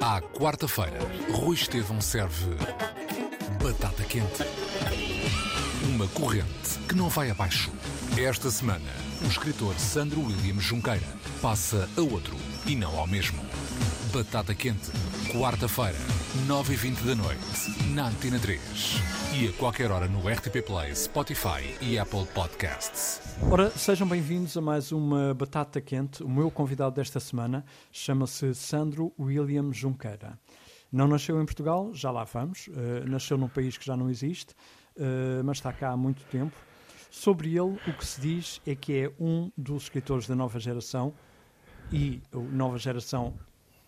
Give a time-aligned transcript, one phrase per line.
[0.00, 0.98] À quarta-feira,
[1.32, 2.50] Rui Estevão serve
[3.62, 4.42] batata quente.
[5.88, 7.70] Uma corrente que não vai abaixo.
[8.18, 8.90] Esta semana,
[9.22, 11.06] o escritor Sandro William Junqueira
[11.40, 12.36] passa a outro
[12.66, 13.40] e não ao mesmo.
[14.12, 14.90] Batata quente,
[15.32, 15.96] quarta-feira,
[16.46, 18.60] 9h20 da noite, na Antena 3.
[19.34, 23.21] E a qualquer hora no RTP Play, Spotify e Apple Podcasts.
[23.40, 26.22] Ora, sejam bem-vindos a mais uma Batata Quente.
[26.22, 30.38] O meu convidado desta semana chama-se Sandro William Junqueira.
[30.90, 32.68] Não nasceu em Portugal, já lá vamos.
[32.68, 34.54] Uh, nasceu num país que já não existe,
[34.96, 36.56] uh, mas está cá há muito tempo.
[37.10, 41.12] Sobre ele, o que se diz é que é um dos escritores da nova geração
[41.92, 43.34] e nova geração,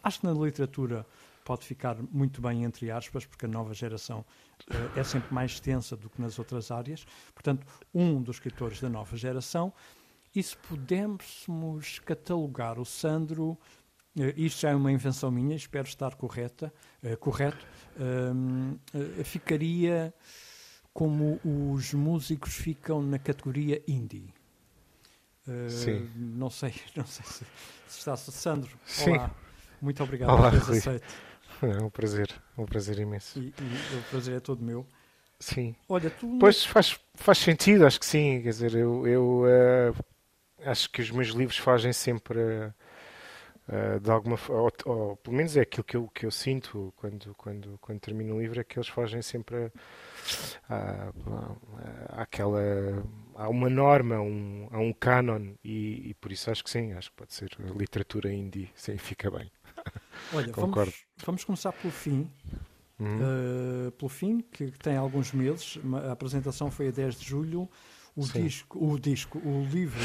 [0.02, 1.06] acho que na literatura
[1.44, 4.24] pode ficar muito bem entre aspas, porque a nova geração
[4.70, 7.04] uh, é sempre mais extensa do que nas outras áreas.
[7.34, 9.72] Portanto, um dos escritores da nova geração.
[10.34, 13.58] E se pudéssemos catalogar o Sandro, uh,
[14.36, 17.64] isto já é uma invenção minha, espero estar correta, uh, correto,
[19.24, 20.12] ficaria
[20.92, 24.34] como os músicos ficam na categoria indie.
[25.68, 26.10] Sim.
[26.16, 27.44] Não sei, não sei se,
[27.86, 28.16] se está.
[28.16, 29.12] Sandro, Sim.
[29.12, 29.30] olá.
[29.84, 31.06] Muito obrigado Olá, por teres aceito.
[31.62, 33.38] É um prazer, é um prazer imenso.
[33.38, 34.86] E, e o prazer é todo meu.
[35.38, 35.74] Sim.
[35.88, 36.38] Olha, tu.
[36.38, 38.40] Pois faz, faz sentido, acho que sim.
[38.42, 39.92] Quer dizer, eu, eu eh,
[40.64, 42.72] acho que os meus livros fazem sempre eh,
[43.68, 46.92] eh, de alguma forma, ou, ou pelo menos é aquilo que eu, que eu sinto
[46.96, 49.70] quando, quando, quando termino um livro, é que eles fazem sempre
[50.68, 51.10] a,
[52.16, 52.60] a, aquela.
[53.34, 57.10] Há uma norma, um, há um canon, e, e por isso acho que sim, acho
[57.10, 59.50] que pode ser literatura indie, sim, fica bem.
[60.32, 60.90] Olha, concordo.
[60.90, 62.30] vamos, vamos começar pelo fim.
[62.98, 63.18] Uhum.
[63.18, 65.78] Uh, pelo fim, que, tem alguns meses.
[66.08, 67.68] A apresentação foi a 10 de julho.
[68.16, 68.42] O Sim.
[68.42, 70.00] disco, o disco, o livro.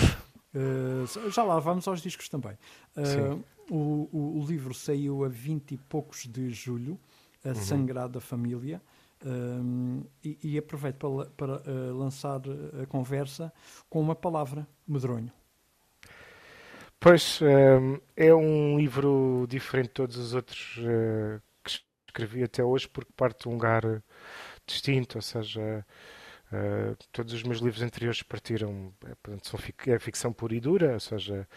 [0.56, 2.58] uh, já lá vamos aos discos também.
[2.98, 7.00] Uh, o, o, o livro saiu a 20 e poucos de julho,
[7.44, 7.52] Uhum.
[7.52, 8.82] A Sagrada Família.
[9.26, 12.42] Um, e, e aproveito para, para uh, lançar
[12.82, 13.52] a conversa
[13.90, 15.32] com uma palavra, medronho.
[17.00, 21.72] Pois, hum, é um livro diferente de todos os outros eh, que
[22.08, 23.84] escrevi até hoje, porque parte de um lugar
[24.68, 25.86] distinto, ou seja,
[26.52, 31.00] eh, todos os meus livros anteriores partiram, eh, portanto, é ficção pura e dura, ou
[31.00, 31.48] seja,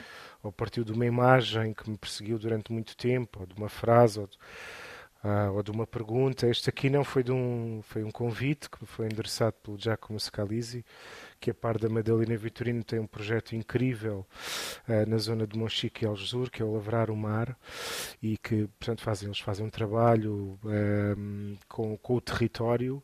[0.42, 4.20] ou partiu de uma imagem que me perseguiu durante muito tempo, ou de uma frase,
[4.20, 4.38] ou de,
[5.22, 6.46] ah, ou de uma pergunta.
[6.48, 10.18] Este aqui não foi de um, foi um convite que me foi endereçado pelo Giacomo
[10.20, 10.84] Scalisi,
[11.42, 14.24] que a par da Madalena Vitorino tem um projeto incrível
[14.88, 17.58] eh, na zona de Monchique e Algesur, que é o Lavrar o Mar,
[18.22, 23.02] e que, portanto, fazem, eles fazem um trabalho ehm, com, com o território.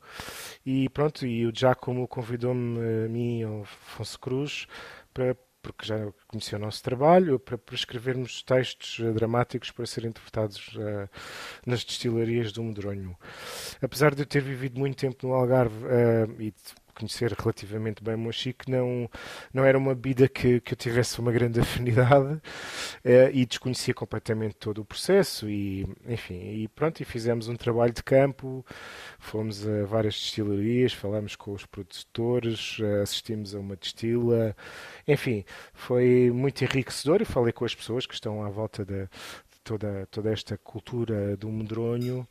[0.64, 4.68] E pronto, e o Giacomo convidou-me, eh, a mim ao Afonso Cruz,
[5.12, 10.76] para porque já conhecia o nosso trabalho, para, escrevermos textos eh, dramáticos para serem interpretados
[10.78, 11.08] eh,
[11.66, 13.16] nas destilarias do Medronho.
[13.82, 16.54] Apesar de eu ter vivido muito tempo no Algarve eh, e
[16.98, 19.08] conhecer relativamente bem Monchique, não,
[19.54, 22.40] não era uma bebida que, que eu tivesse uma grande afinidade
[23.04, 27.92] eh, e desconhecia completamente todo o processo e, enfim, e pronto, e fizemos um trabalho
[27.92, 28.64] de campo,
[29.18, 34.56] fomos a várias destilarias, falámos com os produtores, eh, assistimos a uma destila,
[35.06, 39.08] enfim, foi muito enriquecedor e falei com as pessoas que estão à volta da,
[39.68, 42.26] toda, toda esta cultura do medronho,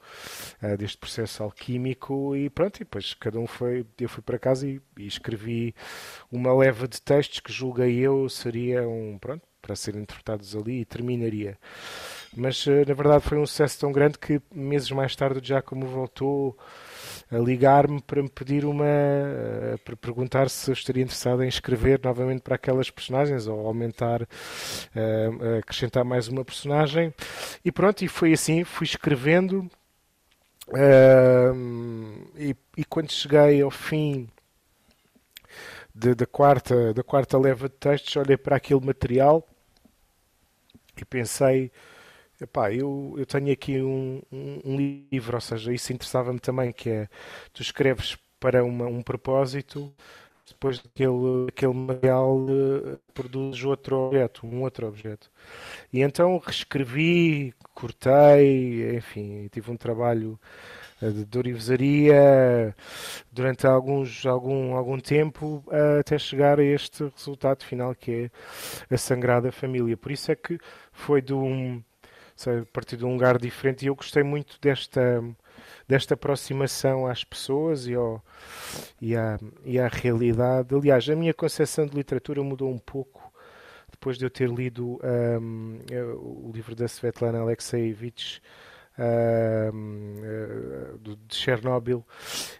[0.59, 4.67] eh, deste processo alquímico e pronto, e depois cada um foi, eu fui para casa
[4.67, 5.75] e, e escrevi
[6.31, 11.59] uma leva de textos que julguei eu seriam, pronto, para serem interpretados ali e terminaria.
[12.35, 15.85] Mas eh, na verdade foi um sucesso tão grande que meses mais tarde o Giacomo
[15.85, 16.57] voltou
[17.31, 18.85] a ligar-me para me pedir uma.
[18.85, 24.21] eh, para perguntar se eu estaria interessado em escrever novamente para aquelas personagens ou aumentar,
[24.95, 27.13] eh, acrescentar mais uma personagem.
[27.63, 29.69] E pronto, e foi assim, fui escrevendo.
[30.73, 34.27] Ahm, e, e quando cheguei ao fim
[35.93, 39.47] da, quarta, da quarta leva de textos, olhei para aquele material
[40.99, 41.71] e pensei.
[42.39, 44.77] Epá, eu, eu tenho aqui um, um-
[45.11, 47.07] livro, ou seja, isso interessava-me também, que é
[47.51, 49.91] tu escreves para uma- um propósito,
[50.47, 55.31] depois daquele, aquele material eh, produzes outro objeto, um outro objeto.
[55.93, 60.39] E então reescrevi, cortei, enfim, tive um trabalho
[61.01, 62.75] eh, de dorivesaria
[63.31, 65.63] durante alguns, algum, algum tempo
[65.99, 68.29] até chegar a este resultado final que
[68.89, 69.97] é a Sangrada Família.
[69.97, 70.59] Por isso é que
[70.91, 71.81] foi de um,
[72.37, 75.23] sei, a partir de um lugar diferente e eu gostei muito desta,
[75.87, 78.23] desta aproximação às pessoas e, ao,
[79.01, 80.73] e, à, e à realidade.
[80.73, 83.33] Aliás, a minha concepção de literatura mudou um pouco
[83.91, 84.99] depois de eu ter lido
[85.41, 85.79] um,
[86.17, 88.39] o livro da Svetlana Alexeyevich
[88.99, 92.05] uh, de Chernobyl,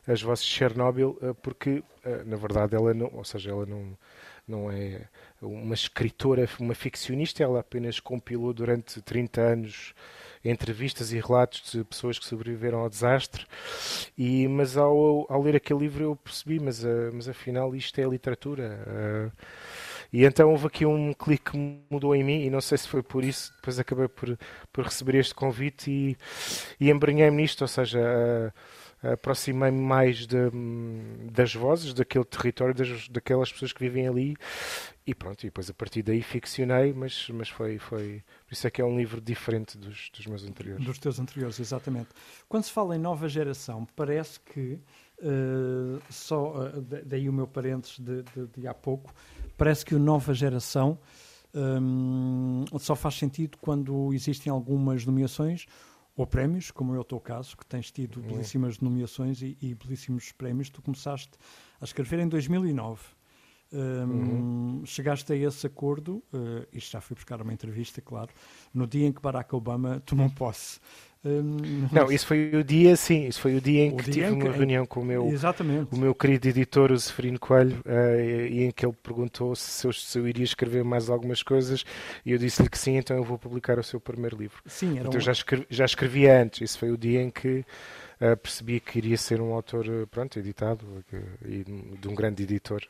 [0.08, 1.84] as vozes de Chernobyl, uh, porque
[2.26, 3.96] na verdade ela não, ou seja, ela não,
[4.48, 5.02] não é
[5.42, 9.94] uma escritora, uma ficcionista, ela apenas compilou durante 30 anos
[10.44, 13.46] entrevistas e relatos de pessoas que sobreviveram ao desastre.
[14.18, 19.32] E, mas ao, ao ler aquele livro eu percebi, mas, mas afinal isto é literatura.
[20.12, 23.04] E então houve aqui um clique que mudou em mim, e não sei se foi
[23.04, 24.38] por isso, depois acabei por,
[24.72, 26.18] por receber este convite e,
[26.80, 28.54] e embrenhei-me nisto, ou seja,
[29.02, 30.38] aproximei-me mais de,
[31.32, 34.36] das vozes daquele território, das, daquelas pessoas que vivem ali,
[35.06, 38.24] e pronto, e depois a partir daí ficcionei, mas, mas foi, foi.
[38.46, 40.86] Por isso é que é um livro diferente dos, dos meus anteriores.
[40.86, 42.10] Dos teus anteriores, exatamente.
[42.50, 44.80] Quando se fala em nova geração, parece que.
[45.20, 49.12] Uh, só uh, daí o meu parênteses de, de, de há pouco
[49.58, 51.00] parece que a nova geração
[51.56, 55.66] um, só faz sentido quando existem algumas nomeações
[56.18, 58.28] ou prémios, como é o teu caso, que tens tido uhum.
[58.28, 60.68] belíssimas nomeações e, e belíssimos prémios.
[60.70, 61.32] Tu começaste
[61.80, 63.00] a escrever em 2009.
[63.72, 64.86] Um, uhum.
[64.86, 68.32] Chegaste a esse acordo, uh, isto já fui buscar uma entrevista, claro,
[68.74, 70.80] no dia em que Barack Obama tomou posse.
[71.26, 74.36] Um, não, isso foi o dia, sim, isso foi o dia em que dia tive
[74.36, 75.94] em que, uma reunião com o meu, exatamente.
[75.94, 79.92] o meu querido editor, o Seferino Coelho, uh, e, em que ele perguntou se eu,
[79.92, 81.84] se eu, iria escrever mais algumas coisas,
[82.26, 84.62] e eu disse-lhe que sim, então eu vou publicar o seu primeiro livro.
[84.66, 85.22] Sim, era então, um...
[85.22, 87.66] já, escrevi, já escrevia antes, isso foi o dia em que
[88.22, 90.86] uh, percebi que iria ser um autor, pronto, editado,
[91.46, 92.82] e de um grande editor.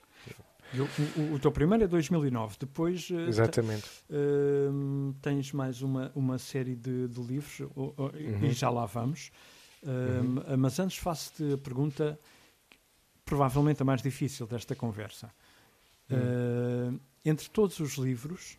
[0.74, 3.90] O, o, o, teu primeiro é 2009, depois eh, Exatamente.
[4.10, 8.46] Uh, tens mais uma, uma série de, de livros uh, uh, uhum.
[8.46, 9.32] e já lá vamos.
[9.84, 10.58] Uhum.
[10.58, 12.20] Mas antes faço-te a pergunta,
[13.24, 15.32] provavelmente a mais difícil desta conversa.
[16.10, 16.98] Uhum.
[17.26, 18.58] entre todos os livros,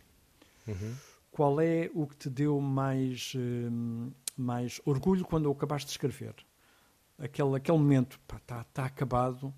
[0.67, 0.95] uhum.
[1.31, 3.33] qual é o que te deu mais,
[4.37, 6.35] mais orgulho quando o acabaste de escrever?
[7.17, 9.53] Aquele, aquele momento, está tá acabado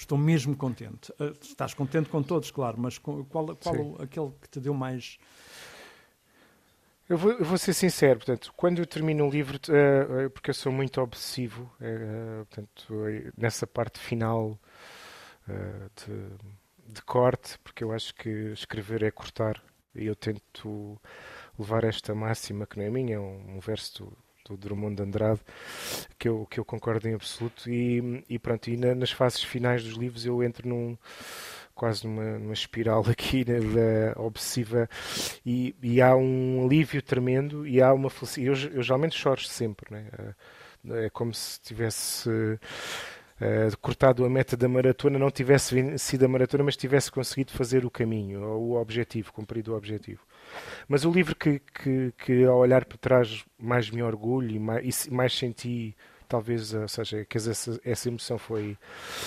[0.00, 1.10] estou mesmo contente.
[1.12, 3.50] Uh, estás contente com todos, claro, mas qual, qual
[4.00, 5.18] aquele que te deu mais.
[7.08, 10.54] Eu vou, eu vou, ser sincero, portanto, quando eu termino um livro, uh, porque eu
[10.54, 12.94] sou muito obsessivo, uh, portanto,
[13.36, 14.58] nessa parte final
[15.46, 19.62] de, de, corte, porque eu acho que escrever é cortar,
[19.94, 21.00] e eu tento
[21.58, 24.18] levar esta máxima, que não é minha, é um, um verso do,
[24.48, 25.40] do Drummond de Andrade,
[26.18, 27.70] que eu, que eu concordo em absoluto.
[27.70, 30.96] E, e pronto, e na, nas fases finais dos livros eu entro num
[31.74, 34.90] quase numa, numa espiral aqui né, da obsessiva
[35.46, 38.66] e, e, há um alívio tremendo e há uma felicidade.
[38.66, 40.06] Eu, eu geralmente choro sempre, né?
[40.90, 46.64] é como se tivesse uh, cortado a meta da maratona, não tivesse vencido a maratona,
[46.64, 50.20] mas tivesse conseguido fazer o caminho, ou o objetivo, cumprido o objetivo.
[50.86, 55.06] Mas o livro que, que, que ao olhar para trás mais me orgulho e mais,
[55.06, 55.94] e mais senti
[56.28, 58.76] talvez, ou seja, que essa, essa emoção foi,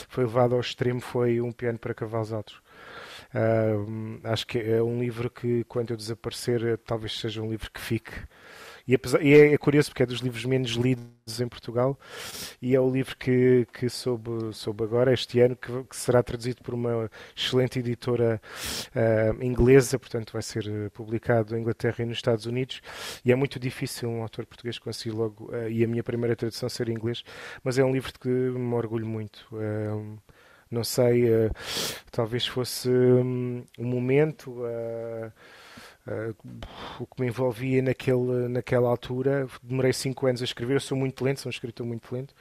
[0.07, 2.61] foi levada ao extremo, foi Um Piano para Cavalos Altos.
[3.33, 7.79] Uh, acho que é um livro que, quando eu desaparecer, talvez seja um livro que
[7.79, 8.11] fique
[8.91, 11.97] e, apesar, e é, é, curioso porque é dos livros menos lidos em Portugal
[12.61, 16.61] e é o livro que, que soube, soube agora, este ano, que, que será traduzido
[16.61, 18.41] por uma excelente editora
[18.93, 22.81] uh, inglesa, portanto vai ser eh, publicado em Inglaterra e nos Estados Unidos.
[23.23, 26.67] E é muito difícil um autor português conseguir logo, uh, e a minha primeira tradução
[26.67, 27.23] ser em inglês,
[27.63, 29.47] mas é um livro de que me orgulho muito.
[29.53, 30.19] Uh,
[30.69, 31.25] não sei,
[32.11, 34.63] talvez fosse um, um momento.
[36.07, 36.35] Uh,
[36.99, 39.47] o que me envolvia naquele, naquela altura.
[39.61, 42.33] Demorei cinco anos a escrever, eu sou muito lento, sou um escritor muito lento.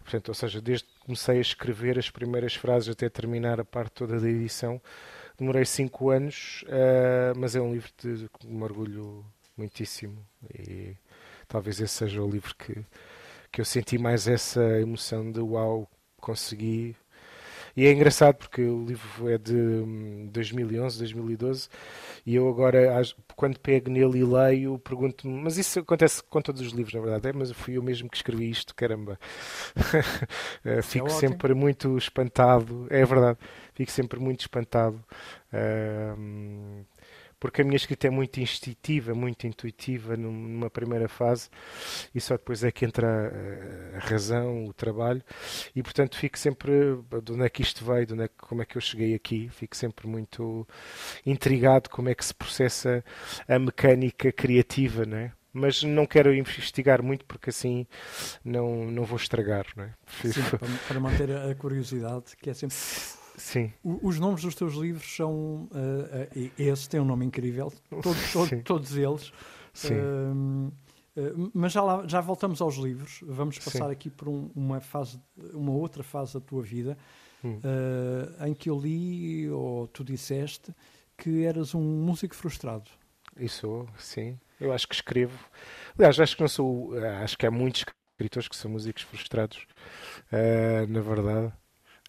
[0.00, 3.92] Portanto, ou seja, desde que comecei a escrever as primeiras frases até terminar a parte
[3.92, 4.80] toda da edição,
[5.38, 9.24] demorei cinco anos, uh, mas é um livro de que me orgulho
[9.56, 10.18] muitíssimo.
[10.52, 10.96] E
[11.48, 12.84] talvez esse seja o livro que,
[13.50, 15.88] que eu senti mais essa emoção de uau,
[16.20, 16.96] consegui
[17.76, 19.54] e é engraçado porque o livro é de
[20.32, 21.68] 2011, hum, 2012,
[22.26, 23.02] e eu agora,
[23.34, 27.28] quando pego nele e leio, pergunto-me, mas isso acontece com todos os livros, na verdade,
[27.28, 29.18] é, mas fui eu mesmo que escrevi isto, caramba.
[30.64, 33.38] Eh, fico é sempre muito espantado, é verdade,
[33.74, 35.02] fico sempre muito espantado.
[35.52, 36.84] Uh,
[37.42, 41.48] porque a minha escrita é muito instintiva, muito intuitiva numa primeira fase
[42.14, 43.32] e só depois é que entra
[43.96, 45.20] a razão, o trabalho
[45.74, 46.72] e portanto fico sempre
[47.24, 49.48] de onde é que isto veio, de onde é como é que eu cheguei aqui,
[49.48, 50.64] fico sempre muito
[51.26, 53.04] intrigado como é que se processa
[53.48, 55.32] a mecânica criativa, não é?
[55.52, 57.88] mas não quero investigar muito porque assim
[58.44, 59.94] não, não vou estragar, não é?
[60.22, 60.42] Sim,
[60.86, 62.76] para manter a curiosidade, que é sempre
[63.42, 63.72] Sim.
[63.82, 65.68] Os nomes dos teus livros são.
[65.72, 69.32] Uh, uh, esse tem um nome incrível, todos, todos, todos eles.
[69.74, 69.94] Sim.
[69.96, 73.18] Uh, mas já, lá, já voltamos aos livros.
[73.26, 73.92] Vamos passar Sim.
[73.92, 75.20] aqui por um, uma, fase,
[75.52, 76.96] uma outra fase da tua vida
[77.44, 77.60] hum.
[78.46, 80.74] em que eu li, ou tu disseste,
[81.18, 82.90] que eras um músico frustrado.
[83.36, 84.38] Isso, sim.
[84.58, 85.38] Eu acho que escrevo.
[85.98, 86.94] Aliás, acho que não sou.
[87.22, 87.84] Acho que há muitos
[88.14, 89.66] escritores que são músicos frustrados,
[90.88, 91.52] na verdade.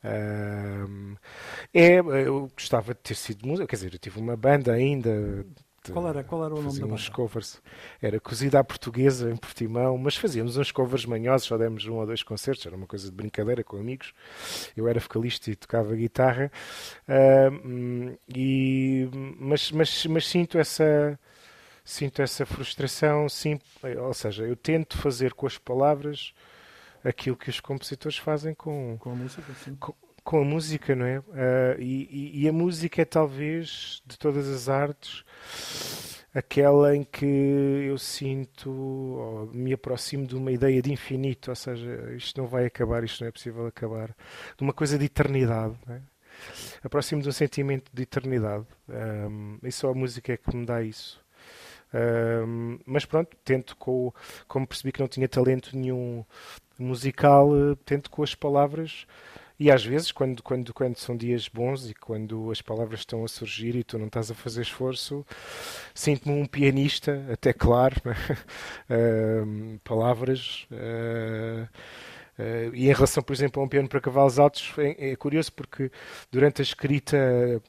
[0.04, 5.46] É, eu gostava de ter sido músico, quer dizer, eu tive uma banda ainda.
[5.92, 7.62] Qual era, qual era o nome da uns covers.
[8.02, 12.06] Era cozida à portuguesa em Portimão, mas fazíamos uns covers manhosos, só demos um ou
[12.06, 14.14] dois concertos, era uma coisa de brincadeira com amigos.
[14.78, 16.52] Eu era vocalista e tocava guitarra,
[18.34, 21.20] e, mas, mas, mas sinto essa
[21.86, 23.60] sinto essa frustração, sim,
[24.00, 26.34] ou seja, eu tento fazer com as palavras
[27.04, 29.44] aquilo que os compositores fazem com, com a música.
[29.80, 29.94] Com,
[30.24, 31.20] com a música, não é?
[31.20, 35.24] Uh, e, e, a música é talvez de todas as artes
[36.34, 42.12] aquela em que eu sinto ou me aproximo de uma ideia de infinito, ou seja,
[42.16, 44.08] isto não vai acabar, isto não é possível acabar,
[44.58, 45.76] de uma coisa de eternidade.
[45.86, 46.02] Não é?
[46.84, 48.66] Aproximo de um sentimento de eternidade.
[48.90, 51.23] Um, e só a música é que me dá isso.
[52.86, 54.12] Mas pronto, tento com,
[54.48, 56.26] como percebi que não tinha talento nenhum
[56.78, 59.06] musical, uh, tento com as palavras
[59.60, 63.28] e às vezes, quando, quando, quando são dias bons e quando as palavras estão a
[63.28, 65.26] surgir e tu não estás a fazer esforço,
[65.94, 70.68] sinto-me um pianista, até claro, uh, palavras.
[70.72, 71.64] Uh,
[72.40, 75.54] uh, e em relação, por exemplo, a um piano para cavalos altos, é, é curioso
[75.54, 75.92] porque
[76.32, 77.62] durante a escrita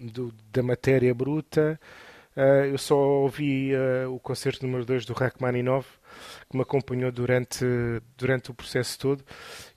[0.00, 1.78] do, da matéria bruta,
[2.70, 3.72] eu só ouvi
[4.08, 5.88] o concerto número 2 do Rachmaninoff
[6.48, 7.64] que me acompanhou durante,
[8.16, 9.24] durante o processo todo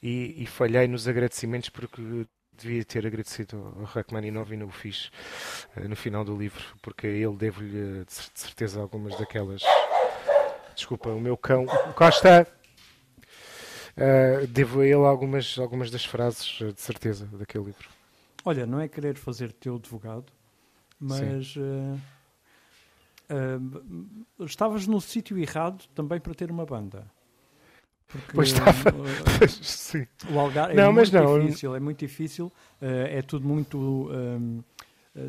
[0.02, 2.28] e, e falhei nos agradecimentos porque
[2.62, 5.12] devia ter agradecido ao Rachmaninoff e não o fiz
[5.76, 9.62] uh, no final do livro, porque ele devo-lhe de certeza algumas daquelas.
[10.76, 11.66] Desculpa, o meu cão
[11.96, 12.48] Costa!
[13.98, 17.90] Uh, devo a ele algumas, algumas das frases, eh, de certeza, daquele livro.
[18.46, 20.32] Olha, não é querer fazer teu advogado,
[20.98, 22.00] mas uh,
[23.32, 27.10] Uh, estavas no sítio errado também para ter uma banda.
[28.08, 28.90] Porque, pois estava.
[28.90, 30.06] Uh, Sim.
[30.30, 31.40] O Algarve não, é muito não.
[31.40, 33.78] difícil, é muito difícil, uh, é tudo muito.
[33.78, 34.62] Um,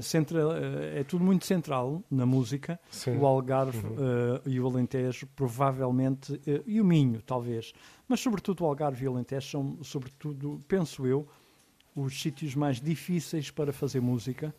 [0.00, 0.52] central,
[0.94, 2.78] é tudo muito central na música.
[2.88, 3.16] Sim.
[3.16, 4.40] O Algarve uhum.
[4.46, 7.72] e o Alentejo, provavelmente, e o Minho, talvez,
[8.06, 11.26] mas sobretudo o Algarve e o Alentejo são, sobretudo, penso eu,
[11.96, 14.54] os sítios mais difíceis para fazer música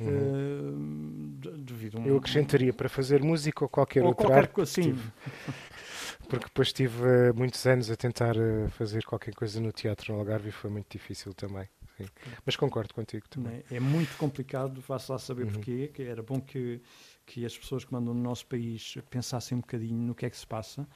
[0.00, 1.38] Uhum.
[1.38, 2.06] Uh, devido um...
[2.06, 4.66] Eu acrescentaria para fazer música ou qualquer ou outra qualquer arte.
[4.66, 4.98] Sim.
[6.28, 10.20] Porque depois estive uh, muitos anos a tentar uh, fazer qualquer coisa no teatro no
[10.20, 11.68] Algarve e foi muito difícil também.
[11.96, 12.06] Sim.
[12.44, 13.62] Mas concordo contigo também.
[13.70, 15.52] É, é muito complicado, faço lá saber uhum.
[15.52, 16.80] porquê, que era bom que,
[17.26, 20.36] que as pessoas que mandam no nosso país pensassem um bocadinho no que é que
[20.36, 20.86] se passa.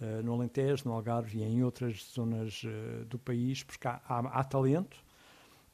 [0.00, 4.18] Uh, no Alentejo, no Algarve e em outras zonas uh, do país, porque há, há,
[4.40, 5.03] há talento,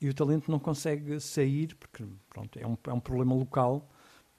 [0.01, 3.89] e o talento não consegue sair, porque pronto, é, um, é um problema local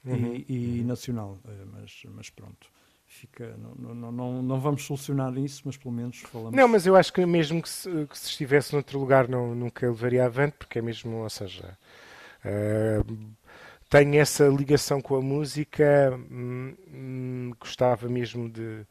[0.03, 0.33] uhum.
[0.33, 0.87] e, e uhum.
[0.87, 1.39] nacional.
[1.45, 2.67] Eh, mas, mas pronto,
[3.05, 6.55] fica, não, não, não, não vamos solucionar isso, mas pelo menos falamos.
[6.55, 9.87] Não, mas eu acho que mesmo que se, que se estivesse noutro lugar não, nunca
[9.87, 11.77] levaria avante, porque é mesmo, ou seja.
[12.43, 13.35] Uh,
[13.91, 18.87] tenho essa ligação com a música, hum, hum, gostava mesmo de,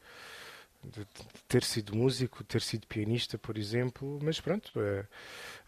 [0.83, 1.05] de,
[1.47, 5.05] ter sido músico, ter sido pianista, por exemplo, mas pronto, é,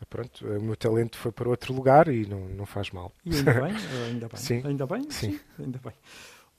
[0.09, 3.11] pronto, o meu talento foi para outro lugar e não, não faz mal.
[3.25, 3.75] E ainda bem,
[4.07, 4.37] ainda bem.
[4.37, 4.61] Sim.
[4.65, 5.03] Ainda bem?
[5.11, 5.31] Sim.
[5.31, 5.93] Sim ainda bem.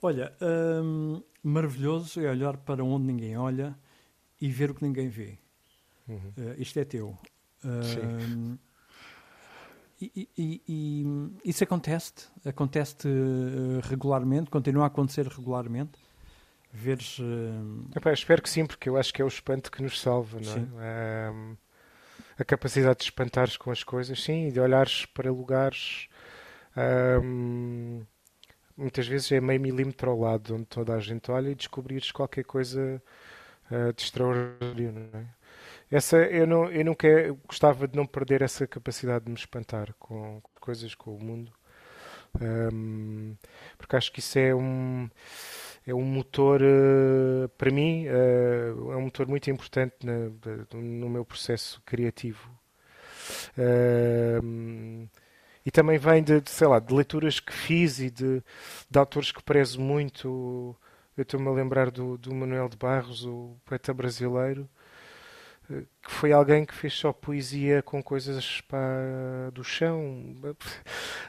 [0.02, 0.32] Olha,
[0.82, 3.74] hum, maravilhoso é olhar para onde ninguém olha
[4.40, 5.38] e ver o que ninguém vê.
[6.06, 6.32] Uhum.
[6.36, 7.16] Uh, isto é teu.
[7.64, 8.58] Uh,
[10.00, 11.04] e, e, e,
[11.44, 12.12] isso acontece?
[12.44, 14.50] Acontece uh, regularmente?
[14.50, 15.98] Continua a acontecer regularmente?
[16.76, 17.20] Veres.
[17.20, 17.88] Uh...
[17.94, 20.82] Epá, espero que sim, porque eu acho que é o espanto que nos salva, não
[20.82, 21.30] é?
[21.30, 21.56] Um,
[22.36, 26.08] a capacidade de espantares com as coisas, sim, e de olhares para lugares.
[27.22, 28.02] Um,
[28.76, 32.42] muitas vezes é meio milímetro ao lado onde toda a gente olha e descobrires qualquer
[32.42, 33.00] coisa
[33.70, 35.26] uh, de extraordinário, não é?
[35.88, 37.08] Essa, eu, não, eu nunca
[37.46, 41.52] gostava de não perder essa capacidade de me espantar com coisas, com o mundo.
[42.40, 43.36] Um,
[43.78, 45.08] porque acho que isso é um
[45.86, 49.94] é um motor, uh, para mim, uh, é um motor muito importante
[50.72, 52.50] no meu processo criativo.
[53.58, 55.08] Uh,
[55.64, 58.42] e também vem de, de, sei lá, de leituras que fiz e de,
[58.90, 60.74] de autores que prezo muito.
[61.16, 64.68] Eu estou-me a lembrar do, do Manuel de Barros, o poeta brasileiro,
[65.68, 68.78] que foi alguém que fez só poesia com coisas pá,
[69.52, 70.34] do chão.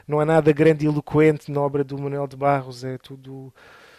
[0.06, 3.52] Não há nada grande e eloquente na obra do Manuel de Barros, é tudo.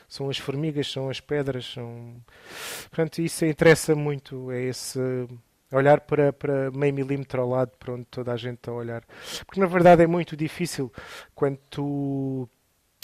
[0.08, 2.16] São as formigas, são as pedras, são.
[2.90, 5.00] Portanto, isso interessa muito, é esse
[5.72, 9.04] olhar para, para meio milímetro ao lado para onde toda a gente está a olhar.
[9.46, 10.92] Porque na verdade é muito difícil
[11.36, 12.50] quando tu.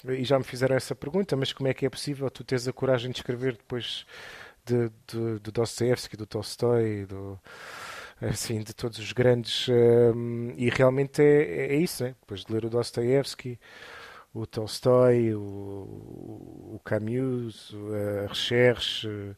[0.05, 2.73] E já me fizeram essa pergunta, mas como é que é possível tu teres a
[2.73, 4.05] coragem de escrever depois
[4.65, 7.39] de, de, do Dostoevsky, do Tolstói, do,
[8.21, 9.67] assim, de todos os grandes.
[9.69, 12.15] Um, e realmente é, é isso, né?
[12.19, 13.59] depois de ler o Dostoevsky,
[14.33, 15.41] o Tolstói, o,
[16.75, 17.73] o Camus,
[18.23, 19.35] a Recherche,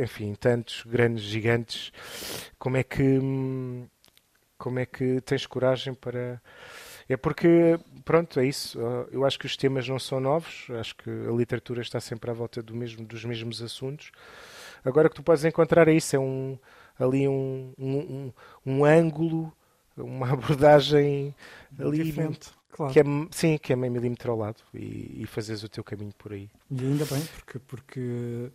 [0.00, 1.92] enfim, tantos grandes gigantes,
[2.58, 3.20] como é que
[4.56, 6.40] como é que tens coragem para
[7.08, 8.78] é porque pronto é isso.
[9.10, 12.34] Eu acho que os temas não são novos acho que a literatura está sempre à
[12.34, 14.12] volta do mesmo dos mesmos assuntos.
[14.84, 16.58] Agora que tu podes encontrar é isso, é um,
[16.98, 18.32] ali um, um,
[18.64, 19.52] um ângulo,
[19.96, 21.34] uma abordagem
[21.78, 22.92] ali Diferente, claro.
[22.92, 26.12] que é, sim, que é meio milímetro ao lado e, e fazes o teu caminho
[26.18, 26.50] por aí.
[26.70, 28.50] E ainda bem, porque, porque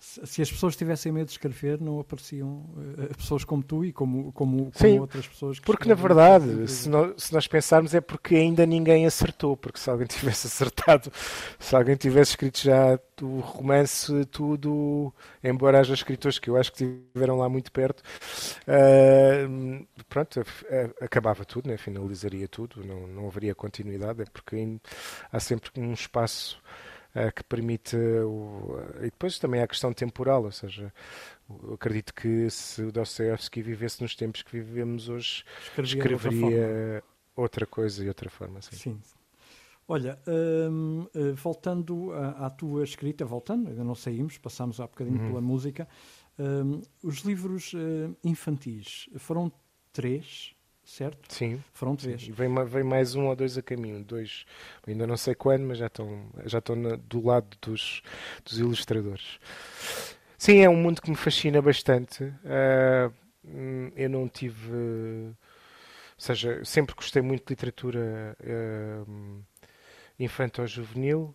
[0.00, 4.32] se as pessoas tivessem medo de escrever, não apareciam uh, pessoas como tu e como,
[4.32, 5.58] como, como outras pessoas.
[5.58, 9.56] porque na verdade, se nós, se nós, pensarmos, é porque ainda ninguém acertou.
[9.56, 11.10] Porque se alguém tivesse acertado,
[11.58, 15.12] se alguém tivesse escrito já o romance, tudo,
[15.42, 18.00] embora haja escritores que eu acho que estiveram lá muito perto,
[18.68, 20.44] uh, pronto,
[21.00, 21.76] acabava tudo, né?
[21.76, 24.78] finalizaria tudo, não, não haveria continuidade, é porque
[25.32, 26.60] há sempre um espaço
[27.34, 27.96] que permite.
[27.96, 30.92] O, e depois também há a questão temporal, ou seja,
[31.72, 35.44] acredito que se o Dostoevsky vivesse nos tempos que vivemos hoje,
[35.78, 37.04] escreveria, outra,
[37.36, 38.60] outra, coisa e outra forma.
[38.62, 38.76] Sim.
[38.76, 39.00] sim.
[39.86, 45.18] Olha, hum, eh, voltando à, à, tua escrita, voltando, ainda não saímos, passámos há bocadinho
[45.18, 45.28] uhum.
[45.28, 45.88] pela música.
[46.38, 47.72] Hum, os livros
[48.22, 49.50] infantis foram
[49.92, 50.54] três
[50.88, 51.18] certo?
[51.32, 51.62] Sim.
[51.74, 52.22] Foram três.
[52.22, 52.32] Sim.
[52.32, 54.02] Vem, vem mais um ou dois a caminho.
[54.02, 54.46] Dois,
[54.86, 58.02] ainda não sei quando, mas já estão, já estão na, do lado dos,
[58.44, 59.38] dos ilustradores.
[60.38, 62.24] Sim, é um mundo que me fascina bastante.
[62.24, 63.12] Uh,
[63.94, 64.72] eu não tive.
[64.72, 65.34] ou
[66.16, 69.44] seja, sempre gostei muito de literatura uh,
[70.18, 71.34] infantil-juvenil.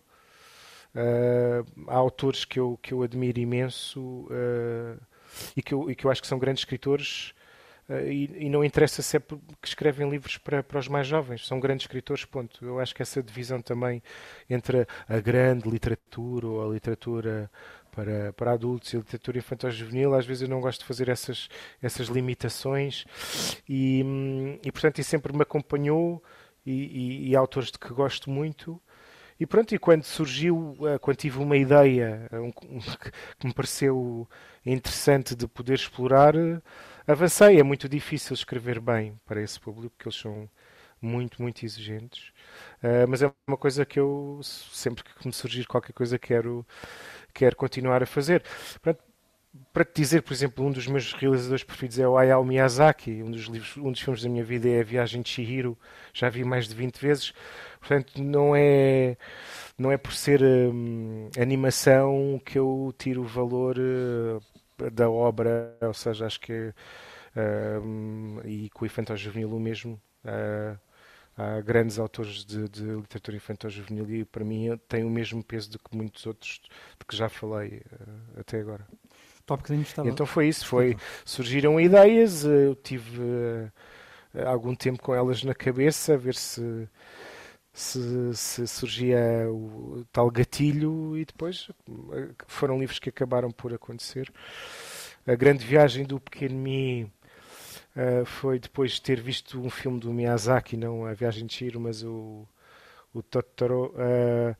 [0.94, 4.28] Uh, há autores que eu, que eu admiro imenso
[5.56, 7.34] e, que eu, e que eu acho que são grandes escritores
[7.88, 11.60] e, e, não interessa se é que escrevem livros para, para os mais jovens, são
[11.60, 12.64] grandes escritores, ponto.
[12.64, 14.02] Eu acho que essa divisão também
[14.48, 17.50] entre a grande literatura ou a literatura
[17.92, 21.08] para, para adultos e a literatura infantil juvenil, às vezes eu não gosto de fazer
[21.08, 21.48] essas,
[21.80, 23.04] essas limitações
[23.68, 24.02] e,
[24.64, 26.22] e portanto sempre me acompanhou
[26.66, 28.80] e, e, e autores de que gosto muito.
[29.38, 32.52] E pronto, e quando surgiu, eh, quando tive uma ideia um,
[33.38, 34.28] que me pareceu
[34.64, 36.34] interessante de poder explorar,
[37.06, 37.58] avancei.
[37.58, 40.48] É muito difícil escrever bem para esse público, porque eles são
[41.00, 42.32] muito, muito exigentes.
[42.82, 46.66] Uh, mas é uma coisa que eu, sempre que me surgir qualquer coisa, quero,
[47.32, 48.42] quero continuar a fazer.
[48.82, 49.04] Portanto,
[49.72, 53.22] para te dizer, por exemplo, um dos meus realizadores preferidos é o Hayao Miyazaki.
[53.22, 55.78] Um dos, livros, um dos filmes da minha vida é A Viagem de Chihiro.
[56.12, 57.32] Já vi mais de 20 vezes.
[57.78, 59.16] Portanto, não é,
[59.78, 64.40] não é por ser hum, animação que eu tiro valor uh,
[64.92, 66.72] da obra, ou seja, acho que
[67.36, 70.00] uh, e com o infantil juvenil o mesmo.
[70.24, 70.78] Uh,
[71.36, 75.68] há grandes autores de, de literatura infantil juvenil e para mim tem o mesmo peso
[75.68, 78.86] do que muitos outros de que já falei uh, até agora.
[79.82, 80.08] Estava...
[80.08, 83.20] Então foi isso, foi surgiram ideias, eu tive
[84.46, 86.88] algum tempo com elas na cabeça, a ver se
[87.74, 89.18] se, se, surgia
[89.50, 91.68] o tal gatilho e depois
[92.12, 94.32] eh, foram livros que acabaram por acontecer.
[95.26, 100.12] A grande viagem do pequeno Mi uh, foi depois de ter visto um filme do
[100.12, 102.46] Miyazaki, não a viagem de Shiro, mas o,
[103.12, 103.92] o Totoro.
[103.94, 104.54] Uh,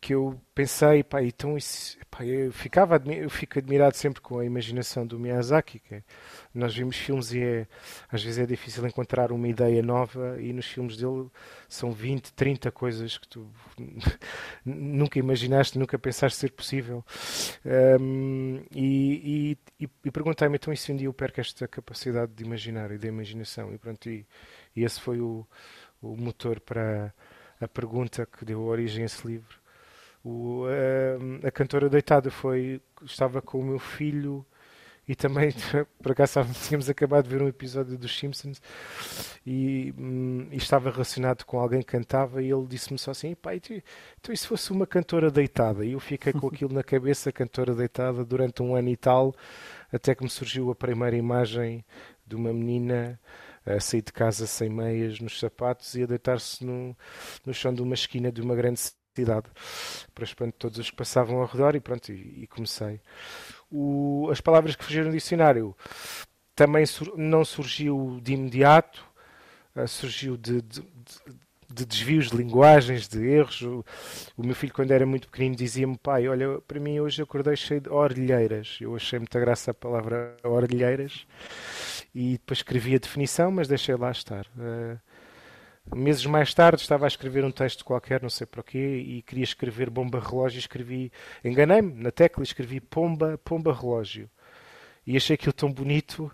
[0.00, 4.44] que eu pensei, pá, então isso, pá, eu ficava eu fico admirado sempre com a
[4.44, 6.02] imaginação do Miyazaki, que é,
[6.54, 7.66] nós vimos filmes e é,
[8.10, 11.28] às vezes é difícil encontrar uma ideia nova e nos filmes dele
[11.68, 13.50] são 20, 30 coisas que tu
[14.64, 17.04] nunca imaginaste, nunca pensaste ser possível.
[18.00, 22.44] Um, e, e, e perguntei-me então e se um dia eu perco esta capacidade de
[22.44, 24.26] imaginar e de imaginação e pronto, e,
[24.74, 25.46] e esse foi o,
[26.02, 27.12] o motor para
[27.60, 29.65] a pergunta que deu origem a esse livro
[30.26, 34.44] o, a, a, cantora deitada foi estava com o meu filho
[35.06, 35.52] e também,
[36.02, 38.60] por acaso, tínhamos acabado de ver um episódio dos Simpsons
[39.46, 43.60] e, hum, e estava relacionado com alguém que cantava e ele disse-me só assim: pai,
[44.18, 45.84] então e se fosse uma cantora deitada?
[45.84, 49.32] E eu fiquei com aquilo na cabeça, cantora deitada, durante um ano e tal,
[49.92, 51.84] até que me surgiu a primeira imagem
[52.26, 53.20] de uma menina
[53.64, 56.96] a sair de casa sem meias nos sapatos e a deitar-se no,
[57.44, 58.80] no chão de uma esquina de uma grande
[59.16, 59.46] cidade
[60.14, 63.00] para espanto de todos os que passavam ao redor e pronto, e, e comecei.
[63.70, 65.74] O, as palavras que fugiram do dicionário
[66.54, 69.04] também sur, não surgiu de imediato,
[69.74, 70.82] uh, surgiu de, de,
[71.68, 73.60] de, desvios de linguagens, de erros.
[73.62, 73.84] O,
[74.36, 77.80] o meu filho, quando era muito pequenino, dizia-me: Pai, olha, para mim hoje acordei cheio
[77.80, 78.78] de orelheiras.
[78.80, 81.26] Eu achei muita graça a palavra orelheiras
[82.14, 84.46] e depois escrevi a definição, mas deixei lá estar.
[84.56, 84.98] Uh,
[85.94, 89.44] meses mais tarde estava a escrever um texto qualquer, não sei para quê, e queria
[89.44, 91.12] escrever bomba relógio, escrevi,
[91.44, 94.28] enganei-me na tecla, escrevi pomba, pomba relógio.
[95.06, 96.30] E achei aquilo tão bonito,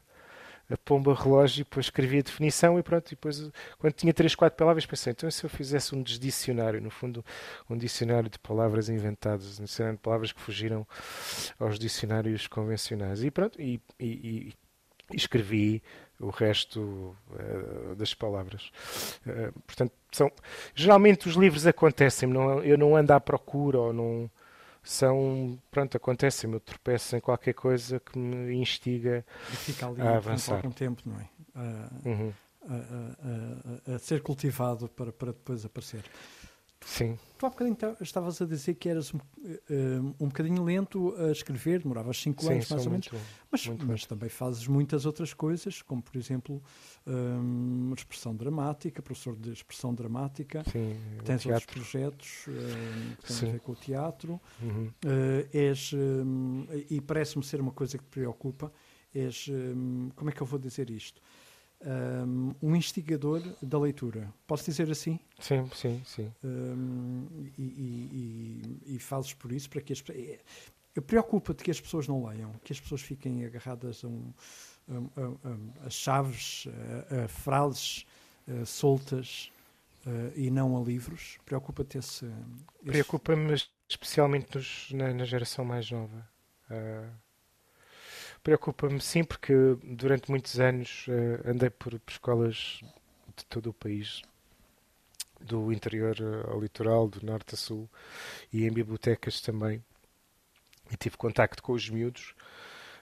[0.71, 4.57] a pomba relógio, depois escrevi a definição e pronto, e depois quando tinha três, quatro
[4.57, 7.25] palavras pensei, então se eu fizesse um desdicionário, no fundo
[7.69, 10.87] um dicionário de palavras inventadas, um dicionário de palavras que fugiram
[11.59, 13.23] aos dicionários convencionais.
[13.23, 14.55] E pronto, e, e,
[15.15, 15.83] escrevi
[16.21, 18.71] o resto uh, das palavras.
[19.27, 20.31] Uh, portanto, são,
[20.75, 24.31] geralmente os livros acontecem, não, eu não ando à procura ou não
[24.83, 30.17] são, pronto, acontecem, eu tropeço em qualquer coisa que me instiga e fica ali a
[30.17, 30.57] avançar.
[30.57, 31.29] algum tempo, não é?
[31.55, 32.33] Uh, uhum.
[32.69, 36.03] a, a, a, ser cultivado para, para depois aparecer.
[36.85, 37.19] Sim.
[37.39, 39.19] Tu há bocadinho estavas a dizer que eras um,
[39.69, 43.87] um, um bocadinho lento a escrever, demoravas 5 anos mais ou menos, muito, mas, muito
[43.87, 46.63] mas também fazes muitas outras coisas, como por exemplo
[47.05, 53.49] um, expressão dramática, professor de expressão dramática, Sim, tens outros projetos um, que têm Sim.
[53.49, 54.87] a ver com o teatro, uhum.
[55.05, 58.73] uh, és, um, e parece-me ser uma coisa que te preocupa,
[59.13, 61.21] és, um, como é que eu vou dizer isto?
[61.85, 64.33] Um, um instigador da leitura.
[64.47, 65.19] Posso dizer assim?
[65.39, 66.33] Sim, sim, sim.
[66.45, 67.27] Um,
[67.59, 70.41] e, e, e, e, fazes por isso, para que as é,
[71.01, 74.33] Preocupa-te que as pessoas não leiam, que as pessoas fiquem agarradas a, um,
[74.89, 74.95] a,
[75.85, 76.67] a, a chaves,
[77.25, 78.05] a, frases
[78.47, 79.51] uh, soltas
[80.07, 81.39] uh, e não a livros.
[81.47, 82.27] Preocupa-te esse.
[82.27, 82.33] esse...
[82.85, 83.55] Preocupa-me
[83.89, 86.29] especialmente nos, na, na, geração mais nova.
[86.71, 87.22] Uh
[88.43, 92.81] Preocupa-me sim, porque durante muitos anos uh, andei por, por, escolas
[93.37, 94.23] de todo o país,
[95.41, 96.17] do interior
[96.49, 97.89] ao litoral, do norte a sul,
[98.53, 99.83] e em bibliotecas também.
[100.91, 102.35] E tive contacto com os miúdos.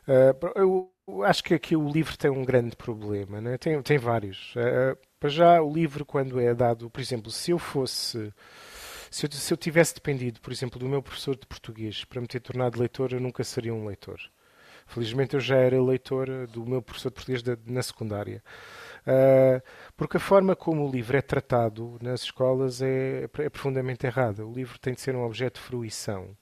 [0.07, 3.57] Uh, eu acho que aqui o livro tem um grande problema, né?
[3.57, 4.55] tem, tem vários.
[4.57, 8.33] Uh, para já, o livro, quando é dado, por exemplo, se eu fosse.
[9.11, 12.29] Se eu, se eu tivesse dependido, por exemplo, do meu professor de português para me
[12.29, 14.21] ter tornado leitor, eu nunca seria um leitor.
[14.91, 18.43] Felizmente eu já era leitor do meu professor de português na secundária.
[19.01, 19.63] Uh,
[19.97, 24.45] porque a forma como o livro é tratado nas escolas é, é, profundamente errada.
[24.45, 26.37] O livro tem de ser um objeto de fruição,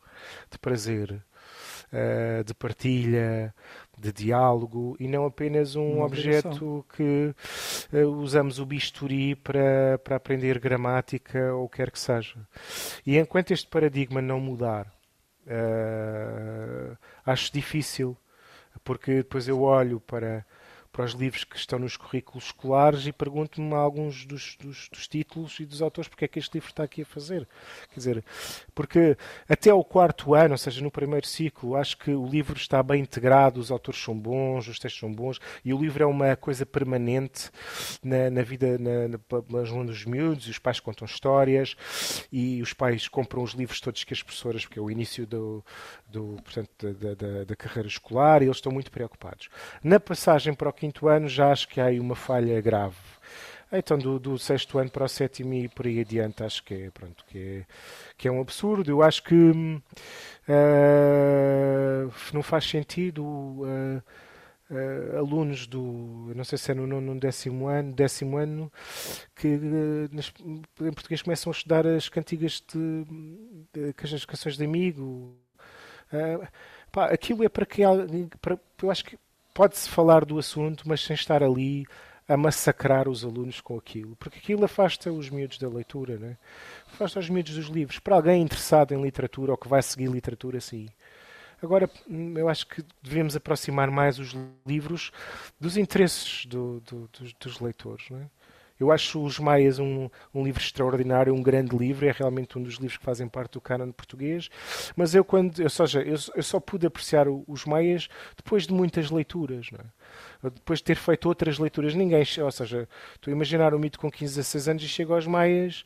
[0.50, 3.54] de prazer, uh, de partilha,
[3.98, 7.34] de diálogo e não apenas um Uma objeto que
[7.92, 12.38] uh, usamos o bisturi para, para aprender gramática ou quer que seja.
[13.06, 14.90] E enquanto este paradigma não mudar,
[17.24, 18.16] acho difícil
[18.88, 20.46] porque depois eu olho para,
[20.98, 25.60] para os livros que estão nos currículos escolares e pergunto-me alguns dos, dos, dos, títulos
[25.60, 27.46] e dos autores porque é que este livro está aqui a fazer.
[27.90, 28.24] Quer dizer,
[28.74, 29.16] porque
[29.48, 33.00] até o quarto ano, ou seja, no primeiro ciclo, acho que o livro está bem
[33.00, 36.66] integrado, os autores são bons, os textos são bons e o livro é uma coisa
[36.66, 37.48] permanente
[38.02, 39.18] na, na vida, na, na,
[39.50, 41.76] nas dos miúdos, e os pais contam histórias
[42.32, 45.64] e os pais compram os livros todos que as professoras, porque é o início do,
[46.08, 49.48] do, portanto, da, da, da carreira escolar e eles estão muito preocupados.
[49.80, 52.96] Na passagem para o quinto quinto ano já acho que há aí uma falha grave.
[53.70, 56.90] Então, do, do, sexto ano para o sétimo e por aí adiante, acho que é,
[56.90, 57.66] pronto, que é,
[58.16, 58.90] que é um absurdo.
[58.90, 59.82] Eu acho que uh,
[62.32, 64.02] não faz sentido uh,
[64.70, 68.72] uh, alunos do, não sei se é no, no, décimo ano, décimo ano,
[69.36, 69.60] que
[70.12, 70.32] nas,
[70.80, 73.04] em português começam a estudar as cantigas de,
[73.74, 75.36] de, de as canções de amigo.
[76.90, 77.82] Pá, aquilo é para que
[78.40, 79.18] para, eu acho que
[79.58, 81.84] pode-se falar do assunto, mas sem estar ali
[82.28, 86.36] a massacrar os alunos com aquilo, porque aquilo afasta os miúdos da leitura, né?
[86.92, 87.98] afasta os miúdos dos livros.
[87.98, 90.88] Para alguém interessado em literatura ou que vai seguir literatura, sim.
[91.60, 91.90] Agora,
[92.36, 94.32] eu acho que devemos aproximar mais os
[94.64, 95.10] livros
[95.58, 98.08] dos interesses do, do, dos, dos, leitores.
[98.10, 98.30] Né?
[98.78, 102.74] Eu acho Os Maias um, um livro extraordinário, um grande livro, é realmente um dos
[102.74, 104.48] livros que fazem parte do canon português.
[104.96, 109.70] Mas eu, quando, seja, eu, eu só pude apreciar Os Maias depois de muitas leituras,
[109.72, 110.50] é?
[110.50, 111.94] depois de ter feito outras leituras.
[111.94, 115.26] Ninguém, ou seja, estou a imaginar o mito com 15, 16 anos e chego aos
[115.26, 115.84] Maias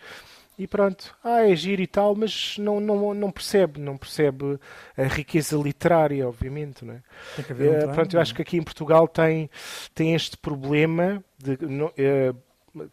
[0.59, 4.59] e pronto, ah, é giro e tal, mas não, não, não percebe, não percebe
[4.97, 7.03] a riqueza literária, obviamente, não é?
[7.37, 8.23] Tem que haver um plano, pronto, eu não é?
[8.23, 9.51] acho que aqui em Portugal tem,
[9.95, 12.35] tem este problema de não- eh,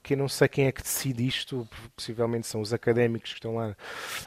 [0.03, 3.55] que eu não sei quem é que decide isto, possivelmente são os académicos que estão
[3.55, 3.75] lá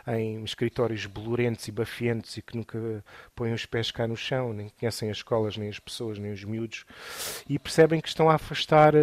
[0.07, 4.69] em escritórios bolorentos e bafientos e que nunca põem os pés cá no chão, nem
[4.71, 6.85] conhecem as escolas, nem as pessoas, nem os miúdos,
[7.49, 8.95] e percebem que estão a afastar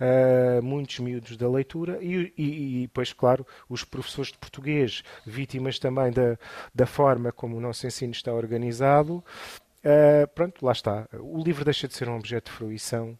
[0.00, 5.78] eh, muitos miúdos da leitura e, e, e, pois, claro, os professores de português, vítimas
[5.78, 6.36] também da,
[6.74, 9.24] da forma como o nosso ensino está organizado.
[9.84, 11.08] eh, pronto, lá está.
[11.14, 13.18] O livro deixa de ser um objeto de fruição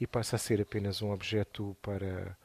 [0.00, 2.36] e passa a ser apenas um objeto para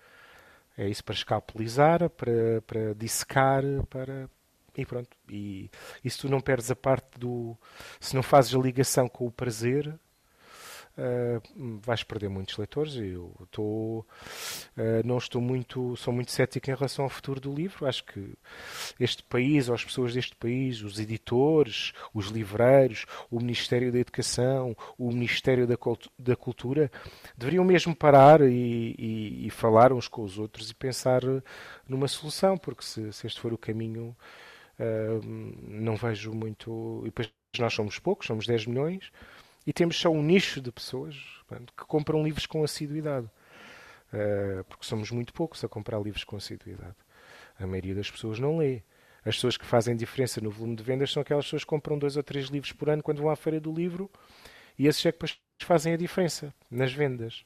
[0.78, 4.30] é isso para escapulizar, para, para dissecar, para
[4.76, 5.10] e pronto.
[5.30, 5.70] E,
[6.04, 7.58] e se tu não perdes a parte do
[8.00, 10.00] se não fazes a ligação com o prazer,
[10.98, 11.42] ah,
[11.84, 12.96] vais perder muitos leitores.
[12.96, 14.06] Eu estou
[14.78, 17.86] ah, não estou muito sou muito cético em relação ao futuro do livro.
[17.88, 18.34] Acho que
[19.00, 24.76] este país, ou as pessoas deste país, os editores, os livreiros, o Ministério da Educação,
[24.98, 26.92] o Ministério da, Cultu- da Cultura,
[27.38, 31.22] deveriam mesmo parar e, e- e falar uns com os outros e pensar
[31.88, 34.16] numa solução, porque se, se este for o caminho,
[34.80, 35.20] ah,
[35.68, 37.02] não vejo muito.
[37.04, 39.12] E depois nós somos poucos, somos 10 milhões,
[39.66, 41.16] e temos só um nicho de pessoas
[41.78, 43.30] que compram livros com assiduidade.
[44.14, 46.96] Ah, porque somos muito poucos a comprar livros com assiduidade.
[47.60, 48.82] A maioria das pessoas não lê.
[49.24, 52.18] As pessoas que fazem diferença no volume de vendas são aquelas pessoas que compram dois
[52.18, 54.10] ou três livros por ano quando vão à feira do livro
[54.80, 55.28] e esses é que
[55.60, 57.46] fazem a diferença nas vendas.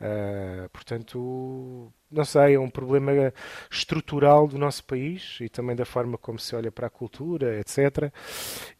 [0.00, 3.32] Ah, portanto, não sei, é um problema
[3.70, 8.12] estrutural do nosso país e também da forma como se olha para a cultura, etc.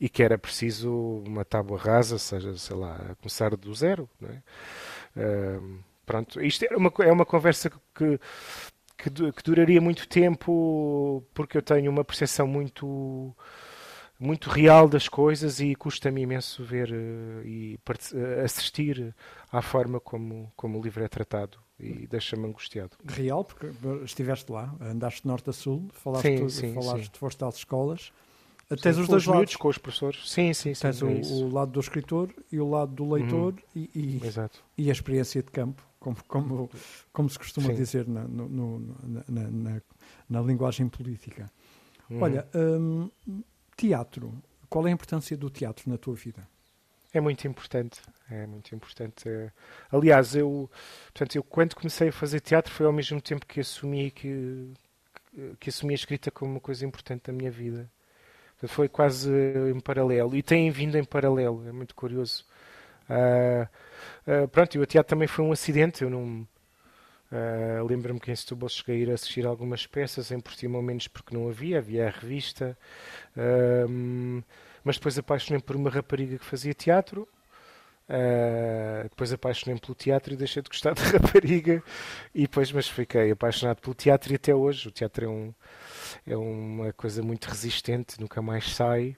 [0.00, 0.90] E que era preciso
[1.26, 4.08] uma tábua rasa, seja, sei lá, começar do zero.
[4.20, 4.42] Não é?
[5.16, 5.60] Ah,
[6.06, 8.18] pronto, isto é uma, é uma conversa que,
[8.96, 13.34] que, que duraria muito tempo porque eu tenho uma percepção muito
[14.20, 17.78] muito real das coisas e custa-me imenso ver eh, e
[18.14, 19.14] eh, assistir
[19.50, 22.90] à forma como, como o livro é tratado e deixa-me angustiado.
[23.06, 23.68] Real, porque
[24.04, 27.18] estiveste lá, andaste de norte a sul, falaste, Sim, tudo, sim, falaste sim.
[27.18, 28.12] foste às escolas.
[28.68, 29.56] Tens Sim, os com dois os lados.
[29.56, 30.30] com os professores.
[30.30, 30.80] Sim, sim, sim.
[30.82, 31.08] Tens é o,
[31.46, 34.20] o lado do escritor e o lado do leitor e, e-
[34.78, 36.70] e a experiência de campo, como, como,
[37.12, 37.74] como se costuma Sim.
[37.74, 39.82] dizer na, no- na, na- na-
[40.28, 41.50] na linguagem política.
[42.08, 42.22] Uhum.
[42.22, 43.10] Olha, hum,
[43.80, 44.34] teatro.
[44.68, 46.46] Qual é a importância do teatro na tua vida?
[47.12, 49.24] É muito importante, é muito importante.
[49.90, 50.70] Aliás, eu,
[51.06, 54.72] portanto, eu quando comecei a fazer teatro foi ao mesmo tempo que assumi que,
[55.58, 57.90] que, assumi a escrita como uma coisa importante da minha vida.
[58.52, 59.32] Portanto, foi quase
[59.74, 62.44] em paralelo e tem vindo em paralelo, é muito curioso.
[63.08, 63.68] Ah,
[64.26, 66.46] ah, pronto, e o teatro também foi um acidente, eu não...
[67.30, 71.34] ah, Lembro-me que em Setúbal cheguei a ir assistir algumas peças, em Portimão menos porque
[71.34, 72.76] não havia, havia a revista.
[73.36, 74.42] Ahm,
[74.84, 77.28] mas depois apaixonei-me por uma rapariga que fazia teatro.
[78.08, 81.82] Ah, depois apaixonei-me pelo teatro e deixei de gostar da rapariga.
[82.34, 84.88] E depois, mas fiquei apaixonado pelo teatro e até hoje.
[84.88, 85.54] O teatro é, um,
[86.26, 89.16] é uma coisa muito resistente, nunca mais sai.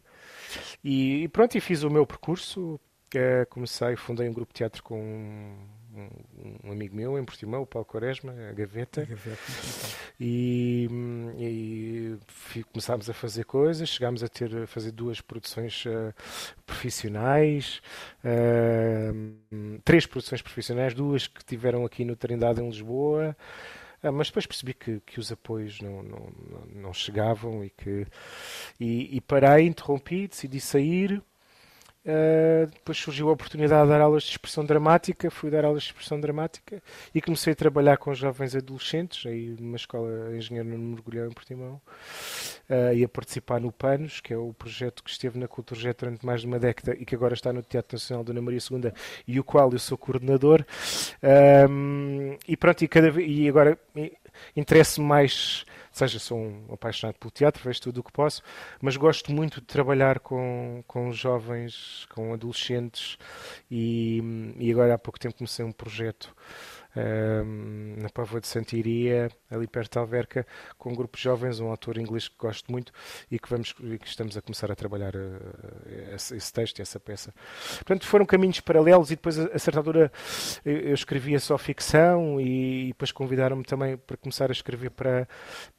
[0.84, 2.78] E, e pronto, e fiz o meu percurso.
[3.14, 5.54] Eh, comecei, fundei um grupo de teatro com
[5.94, 9.08] um, um- amigo meu em Portimão, o Paulo Quaresma, a Gaveta.
[10.20, 15.84] E, hum, e fi- começámos a fazer coisas, chegámos a ter a fazer duas produções
[15.86, 16.12] eh,
[16.66, 17.80] profissionais,
[18.24, 23.36] hum, três produções profissionais, duas que tiveram aqui no Trindade em Lisboa.
[24.02, 26.18] Ah, mas depois percebi que, que os apoios não, não,
[26.50, 28.06] não- não chegavam e que
[28.80, 31.22] e, e parei, interrompi, decidi sair.
[32.04, 35.90] Uh, depois surgiu a oportunidade de dar aulas de expressão dramática, fui dar aulas de
[35.90, 36.82] expressão dramática
[37.14, 41.80] e comecei a trabalhar com jovens adolescentes, aí numa escola engenheiro no Mergulhão em Portimão,
[42.68, 46.26] uh, e a participar no PANOS, que é o projeto que esteve na Culturjet durante
[46.26, 48.92] mais de uma década e que agora está no Teatro Nacional Dona Maria II
[49.28, 50.64] e o qual eu sou coordenador.
[51.70, 53.78] Um, e pronto, e, cada e agora
[54.56, 58.42] interesso-me mais, seja, sou um apaixonado pelo teatro, vejo tudo o que posso,
[58.80, 63.18] mas gosto muito de trabalhar com, com jovens, com adolescentes
[63.70, 66.34] e, e agora há pouco tempo comecei um projeto
[66.94, 71.96] na Póvoa de Santiria, ali perto de Alverca, com um grupo de jovens, um autor
[71.96, 72.92] inglês que gosto muito
[73.30, 77.32] e que, vamos, que estamos a começar a trabalhar uh, esse, texto e essa peça.
[77.76, 80.12] Portanto, foram caminhos paralelos e depois, a, certa altura,
[80.64, 85.26] eu, escrevia só ficção e, depois convidaram-me também para começar a escrever para,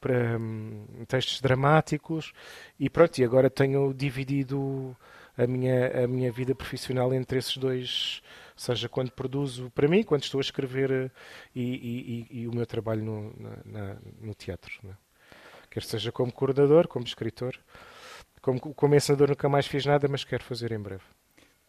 [0.00, 2.32] para um, textos dramáticos
[2.78, 4.96] e pronto, e agora tenho dividido
[5.36, 8.22] a minha, a minha vida profissional entre esses dois
[8.56, 11.10] seja quando produzo para mim, quando estou a escrever eh,
[11.54, 14.78] e, e, e, o meu trabalho no, na, no teatro.
[14.82, 14.96] Né?
[15.70, 17.58] Quer seja como coordenador, como escritor,
[18.40, 21.02] como, como ensinador nunca mais fiz nada, mas quero fazer em breve.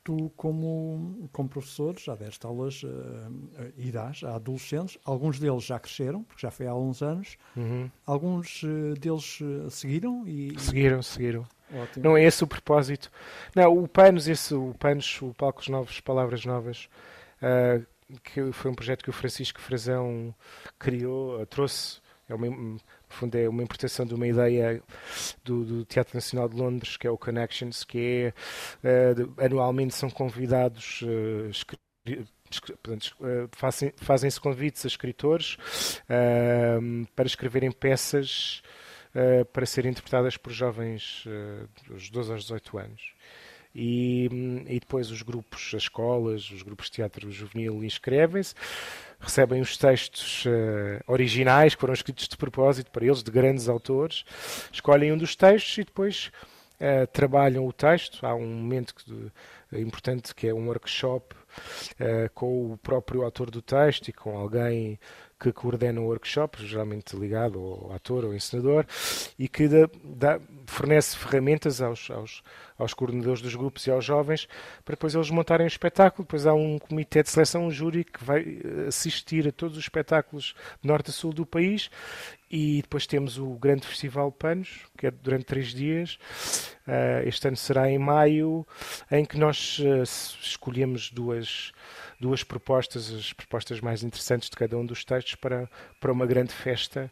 [0.03, 6.23] Tu, como, como professor, já deste aulas uh, dás a adolescentes, alguns deles já cresceram,
[6.23, 7.89] porque já foi há uns anos, uhum.
[8.05, 10.53] alguns uh, deles uh, seguiram e...
[10.59, 11.47] Seguiram, seguiram.
[11.73, 12.03] Ótimo.
[12.03, 13.11] Não é esse o propósito.
[13.55, 16.87] Não, o Panos, esse, o Panos, o Palcos Novos, Palavras Novas,
[17.41, 17.85] uh,
[18.23, 20.33] que foi um projeto que o Francisco Frazão
[20.77, 21.99] criou, uh, trouxe,
[22.29, 24.81] é uma, no fundo é uma importação de uma ideia
[25.43, 28.33] do, do, Teatro Nacional de Londres, que é o Connections, que
[28.83, 31.03] é, uh, anualmente são convidados
[33.51, 35.57] fazem, fazem-se convites a escritores
[37.15, 38.61] para escreverem peças
[39.15, 43.15] uh, para serem interpretadas por jovens uh, dos 12 aos 18 anos.
[43.73, 44.29] E,
[44.67, 48.55] e, depois os grupos, as escolas, os grupos de teatro juvenil inscrevem-se,
[49.19, 54.23] recebem os textos uh, originais que foram escritos de propósito para eles, de grandes autores,
[54.71, 56.31] escolhem um dos textos e depois
[56.79, 58.25] uh, trabalham o texto.
[58.25, 59.31] Há um momento que,
[59.77, 64.97] importante que é um workshop uh, com o próprio autor do texto e com alguém
[65.51, 68.85] que coordena o workshop, geralmente ligado ao ator ou encenador,
[69.37, 69.67] e que
[70.03, 72.43] dá, fornece ferramentas aos, aos,
[72.77, 74.47] aos coordenadores dos grupos e aos jovens
[74.83, 76.25] para depois eles montarem o espetáculo.
[76.25, 79.83] Depois há um comitê de seleção, um júri que vai eh, assistir a todos os
[79.83, 81.89] espetáculos de norte a sul do país
[82.49, 86.17] e depois temos o grande festival Panos, que é durante três dias.
[86.87, 88.65] Uh, este ano será em maio,
[89.11, 91.73] em que nós uh, escolhemos duas
[92.19, 96.53] duas propostas, as propostas mais interessantes de cada um dos textos para, para uma grande
[96.53, 97.11] festa.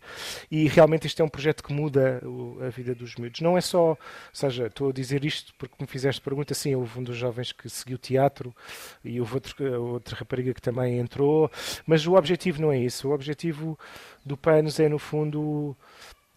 [0.50, 2.22] E realmente este é um projeto que muda
[2.66, 3.42] a vida dos miúdos.
[3.42, 3.98] Não é só, ou
[4.32, 7.70] seja, estou a dizer isto porque me fizeste pergunta, sim, houve um dos jovens que
[7.70, 8.56] seguiu teatro
[9.04, 11.52] e houve outro, outra rapariga que também entrou,
[11.86, 13.10] mas o objetivo não é isso.
[13.10, 13.78] O objetivo
[14.26, 15.76] do PANOS é, no fundo,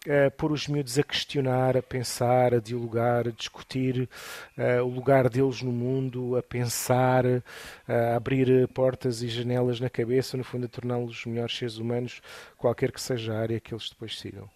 [0.07, 4.09] uh, pôr os miúdos a questionar, a pensar, a dialogar, a discutir
[4.57, 7.43] uh, o lugar deles no mundo, a pensar, uh,
[7.87, 12.21] a abrir portas e janelas na cabeça, no fundo, a torná-los melhores seres humanos,
[12.57, 14.49] qualquer que seja a área que eles depois sigam.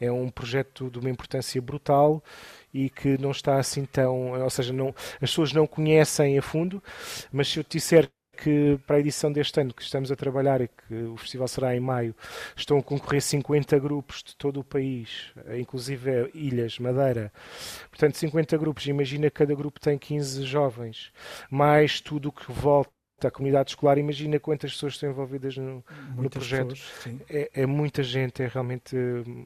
[0.00, 2.22] É um projeto de uma importância brutal
[2.72, 4.40] e que não está assim tão.
[4.40, 6.80] Ou seja, não, as pessoas não conhecem a fundo,
[7.32, 8.08] mas se eu te disser
[8.42, 11.76] que para a edição deste ano que estamos a trabalhar e que o festival será
[11.76, 12.14] em maio,
[12.56, 17.32] estão a concorrer 50 grupos de todo o país, inclusive ilhas, Madeira.
[17.90, 21.12] Portanto, 50 grupos, imagina que cada grupo tem 15 jovens,
[21.50, 22.92] mais tudo o que volta
[23.24, 25.84] a comunidade escolar, imagina quantas pessoas estão envolvidas no,
[26.16, 26.68] no projeto.
[26.68, 28.96] Pessoas, é, é, muita gente, é realmente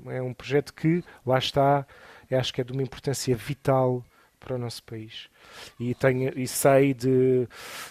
[0.09, 1.87] é um projeto que, lá está,
[2.31, 4.05] acho que é de uma importância vital
[4.42, 5.28] para o nosso país.
[5.78, 7.48] E, tenho, e sei de,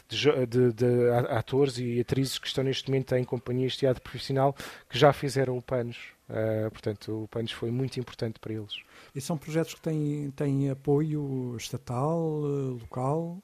[0.08, 4.56] de, de, de, atores e atrizes que estão neste momento em companhias de teatro profissional
[4.90, 5.98] que já fizeram o PANOS.
[6.30, 8.76] Uh, portanto, o PANOS foi muito importante para eles.
[9.14, 13.38] E são projetos que têm, têm apoio estatal, local?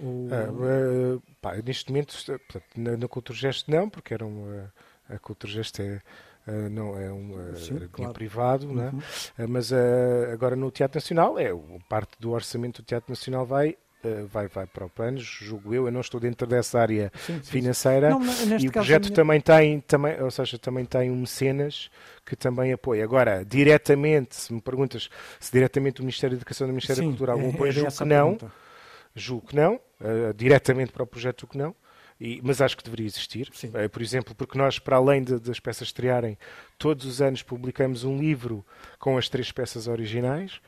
[0.00, 0.26] Ou...
[0.26, 4.72] Uh, pá, neste momento, portanto, na, na Cultura Gesto não, porque era uma,
[5.08, 6.00] a Cultura Gesto é
[6.46, 8.12] Uh, não é um uh, Sim, claro.
[8.12, 8.90] privado, né?
[8.92, 8.98] uhum.
[9.38, 9.44] né?
[9.44, 9.72] uh, mas
[10.32, 11.50] agora no Teatro Nacional é
[11.88, 13.76] parte do orçamento do Teatro Nacional vai
[14.32, 17.42] vai, vai para o PANOS, julgo eu, eu não estou dentro dessa área sim, sim,
[17.42, 18.20] financeira não,
[18.58, 19.14] e o projeto minha...
[19.14, 21.88] também tem, também, ou seja, também tem um mecenas
[22.26, 23.04] que também apoia.
[23.04, 27.08] Agora, diretamente, se me perguntas se diretamente o Ministério da Educação e o Ministério da
[27.10, 28.38] Cultura algum é, apoio, é julgo que não,
[29.14, 29.80] julgo que não,
[30.34, 31.72] diretamente para o projeto que não,
[32.22, 33.50] e, mas acho que deveria existir.
[33.74, 36.38] É, por exemplo, porque nós, para além de, das peças estrearem,
[36.78, 38.64] todos os anos publicamos um livro
[39.00, 40.60] com as três peças originais.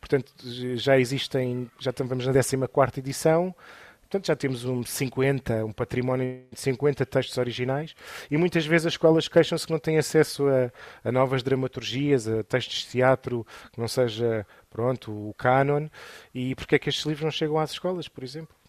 [0.00, 0.32] Portanto,
[0.74, 3.54] já existem, já estamos na 14 edição.
[4.00, 7.94] Portanto, já temos um 50, um património de 50 textos originais
[8.30, 10.70] e muitas vezes as escolas queixam-se que não têm acesso a,
[11.08, 15.88] a, novas dramaturgias, a textos de teatro que não seja, pronto, o canon.
[16.34, 18.61] E porque é que estes livros não chegam às escolas, por exemplo?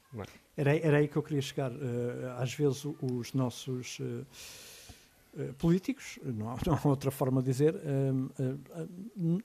[0.55, 1.71] Era, era aí que eu queria chegar.
[1.71, 4.25] Uh, às vezes os nossos uh,
[5.35, 7.75] uh, políticos, não há, não há, outra forma de dizer,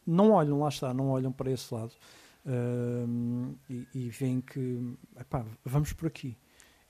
[0.07, 1.93] não olham, lá está, não olham para esse lado
[3.69, 6.37] e, e veem que, epá, vamos por aqui.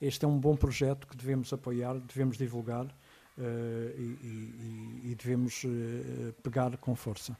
[0.01, 2.87] este é um bom projeto que devemos apoiar, devemos divulgar
[3.37, 5.63] e, e, e, devemos
[6.43, 7.37] pegar com força.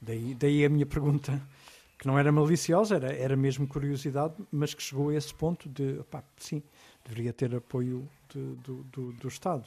[0.00, 1.40] Daí, daí a minha pergunta,
[2.02, 6.00] que não era maliciosa, era, era mesmo curiosidade, mas que chegou a esse ponto de,
[6.36, 6.60] sim,
[7.04, 9.64] deveria ter apoio de, do, do, do Estado.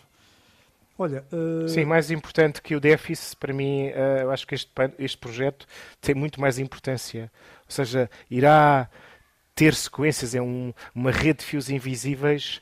[0.99, 1.69] Olha, uh...
[1.69, 4.69] Sim, mais importante que o déficit, para mim, uh, eu acho que este,
[4.99, 5.65] este projeto
[6.01, 7.31] tem muito mais importância.
[7.67, 8.89] Ou seja, irá
[9.55, 12.59] ter sequências, é um, uma rede de fios invisíveis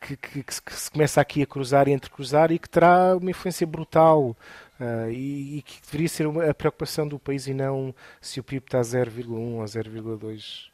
[0.00, 3.64] que, que, que, se começa aqui a cruzar e entrecruzar e que terá uma influência
[3.64, 4.36] brutal
[4.80, 8.44] uh, e, e, que deveria ser uma, a preocupação do país e não se o
[8.44, 10.68] PIB está a 0,1 ou 0,2,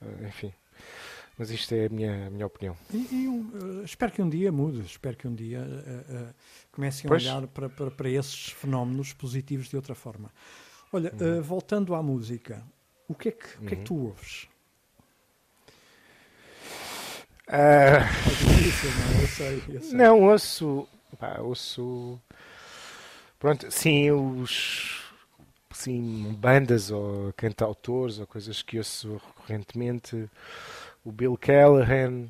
[0.00, 0.52] uh, enfim.
[1.38, 2.76] Mas isto é a minha, a minha opinião.
[2.92, 6.34] E, e uh, espero que um dia mude, espero que um dia uh,
[6.70, 10.30] comecem a olhar para, para, para, esses fenómenos positivos de outra forma.
[10.92, 11.40] Olha, uhum.
[11.40, 12.62] voltando à música,
[13.08, 13.64] o que é que, uhum.
[13.64, 14.06] o que, é que tu uhum.
[14.08, 14.48] ouves?
[17.48, 18.00] Uh...
[18.98, 19.98] não, eu sei, eu sei.
[19.98, 20.88] não, ouço,
[21.18, 22.20] pá, ouço,
[23.42, 25.02] pronto, sim, os,
[25.72, 30.30] sim, bandas ou cantautores ou coisas que ouço recorrentemente,
[31.04, 32.28] o Bill Callahan,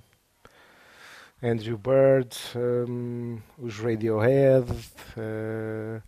[1.43, 6.03] Andrew Bird, um, os Radiohead, uh,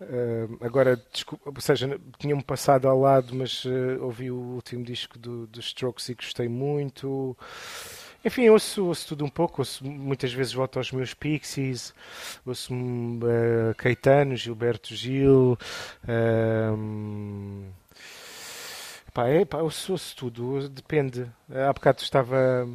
[0.00, 5.18] uh, agora, desculpa, ou seja, tinha-me passado ao lado, mas uh, ouvi o último disco
[5.18, 7.36] dos do Strokes e gostei muito.
[8.24, 11.94] Enfim, ouço, ouço tudo um pouco, ouço, muitas vezes volto aos meus Pixies,
[12.44, 15.56] ouço uh, Caetano, Gilberto Gil,
[16.02, 17.64] uh,
[19.14, 21.30] pá, é, pá, ouço, ouço tudo, depende.
[21.48, 22.68] Há bocado estava,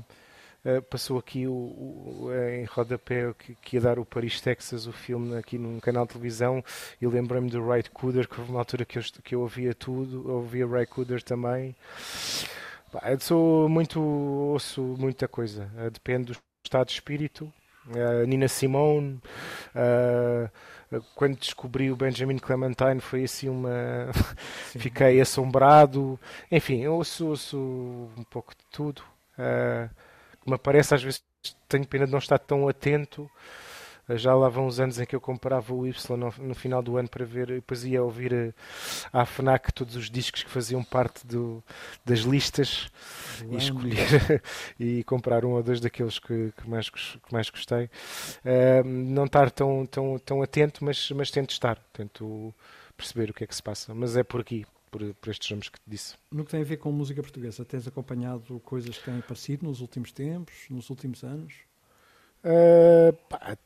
[0.63, 4.93] uh, passou aqui o, o, em rodapé que, que ia dar o Paris, Texas, o
[4.93, 6.63] filme aqui num canal de televisão,
[7.01, 10.31] e lembrei-me do Ray Cooder, que houve uma altura que eu, que eu ouvia tudo,
[10.31, 11.75] ouvia Ray Cooder também.
[13.01, 17.51] Eu sou muito, ouço muita coisa, eh, depende do estado de espírito.
[17.87, 19.19] Uh, Nina Simone,
[19.75, 24.09] uh, quando descobri o Benjamin Clementine foi assim uma.
[24.77, 26.17] Fiquei assombrado.
[26.49, 27.57] Enfim, eu ouço, ouço
[28.17, 29.03] um pouco de tudo.
[29.37, 29.89] Uh,
[30.49, 31.21] me parece, às vezes
[31.67, 33.29] tenho pena de não estar tão atento
[34.09, 36.97] já lá vão uns anos em que eu comprava o Y no, no final do
[36.97, 38.53] ano para ver, e depois ia ouvir a, eh,
[39.11, 41.63] à FNAC todos os discos que faziam parte do,
[42.05, 42.91] das listas
[43.49, 44.41] e escolher
[44.79, 47.85] e comprar um ou dois daqueles que, que, mais, que mais gostei.
[47.85, 52.53] Uh, não estar tão, tão, tão atento, mas, mas tento estar, tento
[52.97, 53.93] perceber o que é que se passa.
[53.93, 56.15] Mas é por aqui, por, por, estes nomes que te disse.
[56.31, 59.81] No que tem a ver com música portuguesa, tens acompanhado coisas que têm aparecido nos
[59.81, 61.53] últimos tempos, nos últimos anos?
[62.43, 63.57] Uh, pá,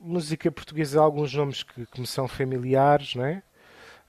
[0.00, 3.42] música portuguesa, alguns nomes que, que me são familiares, não é?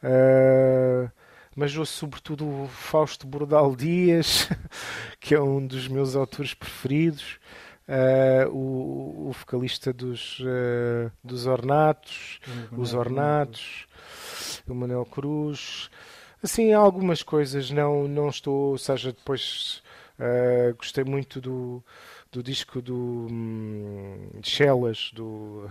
[0.03, 1.11] Uh,
[1.55, 4.49] mas ouço sobretudo o Fausto Bordal Dias,
[5.19, 7.39] que é um dos meus autores preferidos,
[7.87, 12.39] uh, o, o, vocalista dos, uh, dos Ornatos,
[12.71, 13.85] os Ornatos,
[14.67, 15.89] o Manuel Cruz.
[16.41, 19.83] Assim, algumas coisas, não, não estou, ou seja, depois
[20.77, 21.83] gostei muito do
[22.31, 25.69] do disco do hum, de Shellas, do,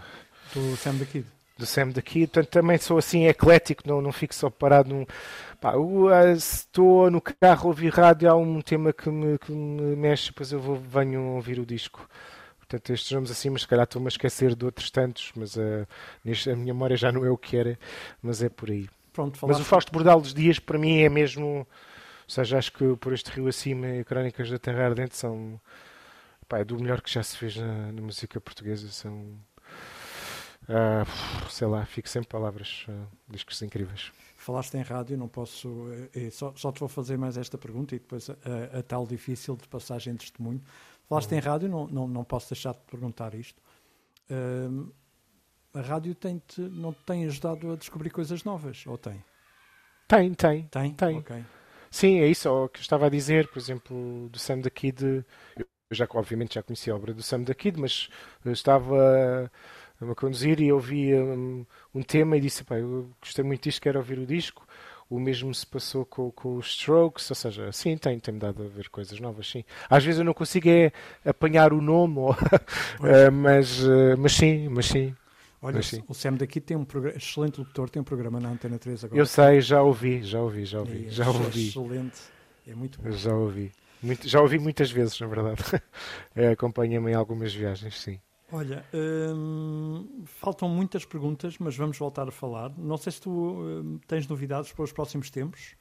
[0.55, 1.27] do Sam the Kid.
[1.57, 5.07] Do Sam the Kid, portanto também sou assim eclético, não, não fico só parado num.
[5.61, 9.97] Pá, ah, estou no carro a ouvir rádio, há um tema que me, que me
[9.97, 12.09] mexe, depois eu vou, venho ouvir o disco.
[12.59, 15.87] Portanto, estes nomes assim, mas se calhar estou-me a esquecer de outros tantos, mas uh,
[16.25, 17.79] neste, a minha memória já não é o que era,
[18.23, 18.89] mas é por aí.
[19.13, 21.47] Pronto, mas o Fausto Bordal dos Dias, para mim, é mesmo.
[21.47, 21.67] Ou
[22.29, 25.61] seja, acho que por este rio acima e Crónicas da Terra Ardente são
[26.51, 28.89] pá, é do melhor que já se fez na, na música portuguesa.
[28.89, 29.39] São,
[30.69, 32.85] uh, sei lá, fico sem palavras.
[32.89, 34.13] Uh, discos incríveis.
[34.37, 35.69] Falaste em rádio, não posso.
[35.69, 39.57] Uh, só, só, te vou fazer mais esta pergunta e depois a, a tal difícil
[39.57, 40.61] de passagem de testemunho.
[41.09, 41.39] Falaste uhum.
[41.39, 43.63] em rádio, não, não, não posso deixar de perguntar isto.
[45.75, 49.25] A rádio tem -te, não te tem ajudado a descobrir coisas novas, ou tem?
[50.07, 50.63] Tem, tem.
[50.65, 50.95] Tem?
[50.95, 51.19] Tem.
[51.19, 51.45] Okay.
[51.91, 52.49] Sim, é isso.
[52.49, 55.25] O que eu estava a dizer, por exemplo, do Sam da Kid.
[55.57, 58.09] Eu já, obviamente, já conhecia a obra do Sam da Kid, mas
[58.47, 59.51] estava
[60.01, 63.99] a, conduzir e ouvi um, um, tema e disse, pá, eu gostei muito disto, quero
[63.99, 64.67] ouvir o disco.
[65.09, 68.69] O mesmo se passou com, com os Strokes, ou seja, sim, tem, tem-me dado a
[68.69, 69.65] ver coisas novas, sim.
[69.89, 70.93] Às vezes eu não consigo é
[71.25, 75.15] apanhar o nome, ou, uh, mas, uh, mas sim, mas sim.
[75.61, 76.05] Olha, mas, sim.
[76.07, 76.87] o Sam daqui tem um
[77.17, 79.21] excelente locutor, tem um programa na Antena 3 agora.
[79.21, 81.69] Eu sei, já ouvi, já ouvi, já ouvi, é, já ouvi.
[81.69, 82.21] Excelente,
[82.67, 83.09] é muito bom.
[83.09, 83.73] Eu já ouvi.
[84.03, 85.63] Muito, já ouvi muitas vezes, na verdade.
[86.35, 88.21] É, acompanha-me em algumas viagens, sim.
[88.53, 92.73] Olha, hum, faltam muitas perguntas, mas vamos voltar a falar.
[92.77, 95.77] Não sei se tu hum, tens novidades para os próximos tempos.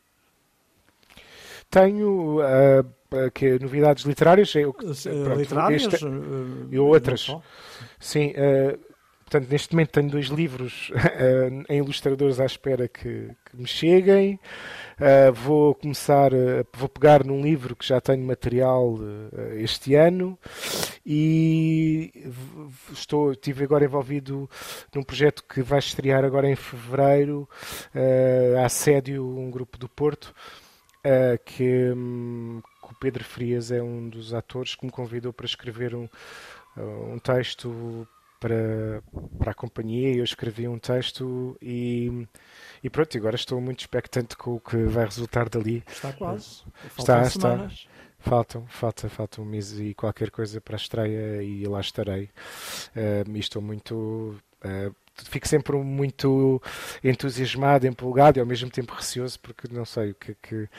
[1.70, 4.53] Tenho, uh, uh, que é novidades literárias.
[4.55, 6.05] Eu, pronto, literárias este,
[6.72, 7.28] e outras.
[7.99, 8.34] Sim,
[9.30, 10.91] portanto, neste momento tenho dois livros
[11.69, 14.39] em ilustradores à espera que, que me cheguem.
[14.99, 20.38] Uh, vou começar, uh, vou pegar num livro que já tenho material uh, este ano
[21.05, 22.11] e
[22.91, 24.49] estou, estive agora envolvido
[24.93, 27.47] num projeto que vai estrear agora em fevereiro,
[27.95, 30.34] uh, a Assédio, um grupo do Porto,
[31.45, 35.95] que, um, que, o Pedro Frias é um dos atores que me convidou para escrever
[35.95, 36.09] um,
[36.77, 38.05] um texto
[38.39, 39.03] para,
[39.37, 40.15] para a companhia.
[40.15, 42.27] Eu escrevi um texto e
[42.83, 45.83] e pronto, agora estou muito expectante com o que vai resultar dali.
[45.87, 46.63] Está quase.
[46.89, 47.73] Faltam está, semanas.
[47.73, 47.99] está.
[48.21, 52.25] Faltam, falta, falta um mês e qualquer coisa para a estreia e lá estarei.
[52.95, 54.37] Uh, e estou muito.
[54.63, 56.61] Uh, fico sempre muito
[57.03, 60.69] entusiasmado, empolgado e ao mesmo tempo receoso porque não sei o que é que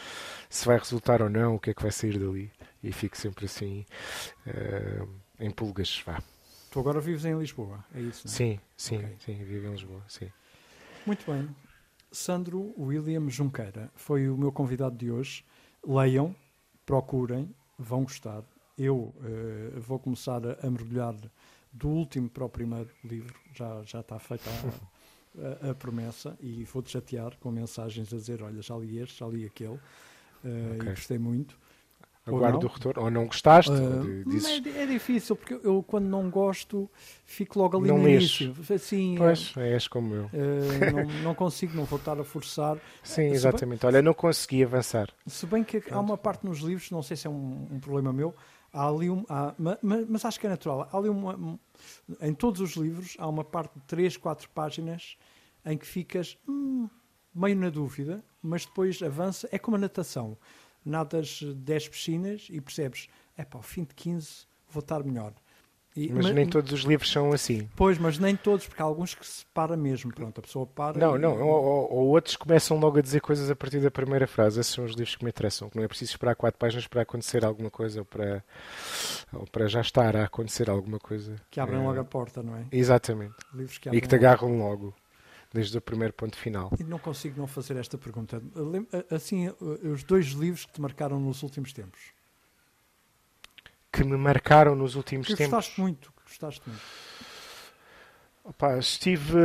[0.48, 2.50] se vai resultar ou não, o que é que vai sair dali.
[2.82, 3.84] E fico sempre assim
[4.46, 5.08] uh,
[5.38, 6.02] em pulgas.
[6.06, 6.22] Vá.
[6.70, 8.26] Tu agora vives em Lisboa, é isso?
[8.26, 8.36] Não é?
[8.36, 9.16] Sim, sim, okay.
[9.18, 10.30] sim, vivo em Lisboa, sim.
[11.04, 11.48] Muito bem.
[12.12, 15.44] Sandro William Junqueira foi o meu convidado de hoje.
[15.84, 16.34] Leiam,
[16.86, 18.44] procurem, vão gostar.
[18.78, 21.14] Eu uh, vou começar a, mergulhar
[21.72, 26.64] do último para o primeiro livro, já, já está feita a, a, a promessa, e
[26.64, 29.80] vou-te chatear com mensagens a dizer: Olha, já li este, já li aquele, uh,
[30.76, 30.88] okay.
[30.88, 31.58] e gostei muito.
[32.26, 33.02] Aguardo o retorno.
[33.02, 33.70] Ou não gostaste?
[33.70, 34.66] Uh, dizes...
[34.66, 36.90] é, é, difícil, porque eu, quando não gosto,
[37.24, 38.54] fico logo ali não no início.
[38.72, 40.24] Assim, pois, é, és como eu.
[40.26, 42.78] Uh, não, não, consigo, não vou estar a forçar.
[43.02, 43.80] Sim, exatamente.
[43.80, 45.08] Bem, Olha, não consegui avançar.
[45.26, 45.94] Se bem que Pronto.
[45.94, 48.34] há uma parte nos livros, não sei se é um, um problema meu,
[48.72, 49.24] há ali um.
[49.26, 50.88] Há, mas, mas, acho que é natural.
[50.92, 51.58] Há ali uma.
[52.20, 55.16] Em todos os livros, há uma parte de 3, 4 páginas
[55.64, 56.86] em que ficas hum,
[57.34, 59.48] meio na dúvida, mas depois avança.
[59.50, 60.36] É como a natação
[60.84, 65.32] nadas 10 piscinas e percebes, é para ao fim de 15 vou estar melhor.
[65.96, 67.68] E, mas, mas, nem todos os livros são assim.
[67.74, 70.14] Pois, mas nem todos, porque há alguns que se para mesmo.
[70.14, 70.96] Pronto, a pessoa para.
[70.96, 71.18] Não, e...
[71.18, 71.36] não.
[71.40, 74.60] Ou, ou, outros começam logo a dizer coisas a partir da primeira frase.
[74.60, 75.68] Esses são os livros que me interessam.
[75.74, 78.44] Não é preciso esperar quatro páginas para acontecer alguma coisa ou para,
[79.32, 81.34] ou para já estar a acontecer alguma coisa.
[81.50, 81.82] Que abrem é...
[81.82, 82.66] logo a porta, não é?
[82.70, 83.34] Exatamente.
[83.52, 84.94] Livros que e que te agarram logo.
[85.52, 86.72] Desde o primeiro ponto final.
[86.78, 88.42] E não consigo não fazer esta pergunta.
[89.10, 92.00] Assim, os dois livros que te marcaram nos últimos tempos.
[93.92, 95.52] Que me marcaram nos últimos que tempos.
[95.52, 96.82] Gostaste muito, que gostaste muito.
[98.44, 99.38] Opa, estive,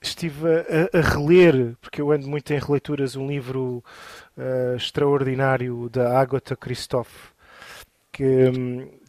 [0.00, 3.84] estive a, a, reler, porque eu ando muito em releituras, um livro
[4.36, 7.32] uh, extraordinário da Agatha Christophe,
[8.10, 8.24] que,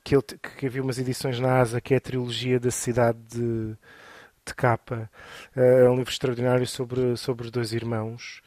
[0.03, 0.23] que, ele,
[0.57, 3.75] que havia umas edições na ASA, que é a trilogia da cidade de
[4.45, 5.09] de capa.
[5.55, 8.41] Eh, é um livro extraordinário sobre, sobre dois irmãos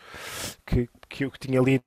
[0.65, 1.83] que, que eu tinha lido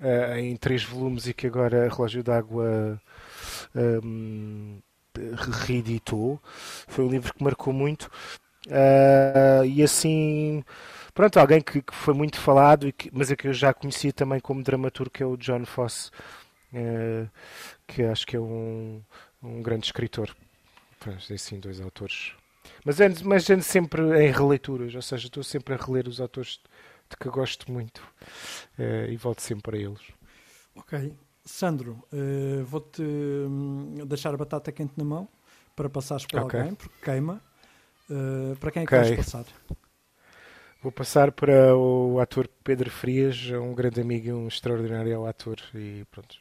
[0.00, 3.00] uh, em três volumes e que agora Relógio d'Água
[3.74, 4.80] um,
[5.16, 5.34] ehm,
[5.66, 6.40] reeditou.
[6.88, 8.10] Foi um livro que marcou muito.
[8.66, 10.64] Uh, e assim,
[11.12, 14.40] pronto, alguém que, que foi muito falado, que, mas é que eu já conhecia também
[14.40, 16.10] como dramaturgo, é o John Fosse,
[16.72, 17.28] uh,
[17.86, 19.02] que acho que é um,
[19.42, 20.34] um grande escritor.
[21.30, 22.32] Assim, dois autores
[22.84, 26.60] mas ando, mas ando sempre em releituras, ou seja, estou sempre a reler os autores
[27.08, 27.98] de que gosto muito
[28.78, 30.02] uh, e volto sempre para eles.
[30.76, 31.14] Ok.
[31.44, 35.28] Sandro, uh, vou-te um, deixar a batata quente na mão
[35.76, 36.60] para passares para okay.
[36.60, 37.40] alguém, porque queima.
[38.08, 39.14] Uh, para quem é que okay.
[39.14, 39.44] vais passar?
[40.82, 45.56] Vou passar para o ator Pedro Frias, um grande amigo e um extraordinário ator.
[45.74, 46.36] E pronto,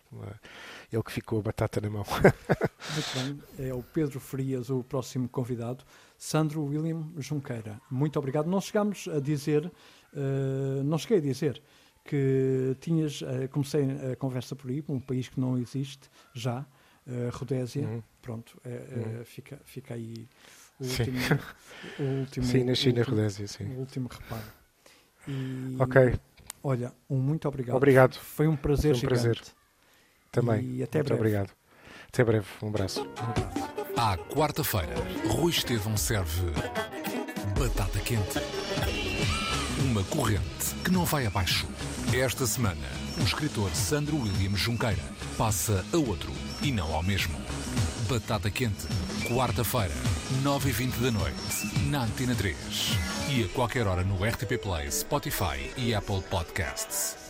[0.91, 2.04] ele que ficou a batata na mão.
[2.94, 5.86] Muito bem, é o Pedro Frias, o próximo convidado.
[6.24, 8.50] Sandro William Junqueira, muito obrigado.
[8.50, 11.62] Não chegámos a dizer, uh, não cheguei a dizer
[12.06, 16.62] que tinhas, uh, comecei a conversa por aí, um país que não existe já,
[17.06, 18.02] uh, Rodésia, uhum.
[18.22, 19.26] pronto, uhum.
[19.26, 20.26] fica, fica aí
[20.80, 21.20] o último,
[22.00, 22.46] o último.
[22.46, 23.66] Sim, na China, último, Rodésia, sim.
[23.66, 24.48] O último reparo.
[25.28, 26.20] E, ok.
[26.64, 27.76] Olha, um muito obrigado.
[27.76, 28.16] Obrigado.
[28.16, 29.24] Foi um prazer Foi um gigante.
[29.24, 29.42] prazer.
[30.32, 30.78] Também.
[30.78, 31.22] E até muito breve.
[31.22, 31.54] obrigado.
[32.08, 32.48] Até breve.
[32.62, 33.06] Um abraço.
[33.96, 34.96] À quarta-feira,
[35.30, 36.52] Rui Estevão serve
[37.58, 38.39] batata quente.
[39.84, 41.68] Uma corrente que não vai abaixo.
[42.12, 42.88] Esta semana,
[43.20, 45.04] o escritor Sandro William Junqueira
[45.38, 46.32] passa a outro
[46.62, 47.39] e não ao mesmo.
[48.10, 48.88] Batata quente,
[49.28, 49.94] quarta-feira,
[50.44, 52.58] 9h20 da noite, na Antena 3.
[53.30, 57.23] E a qualquer hora no RTP Play, Spotify e Apple Podcasts.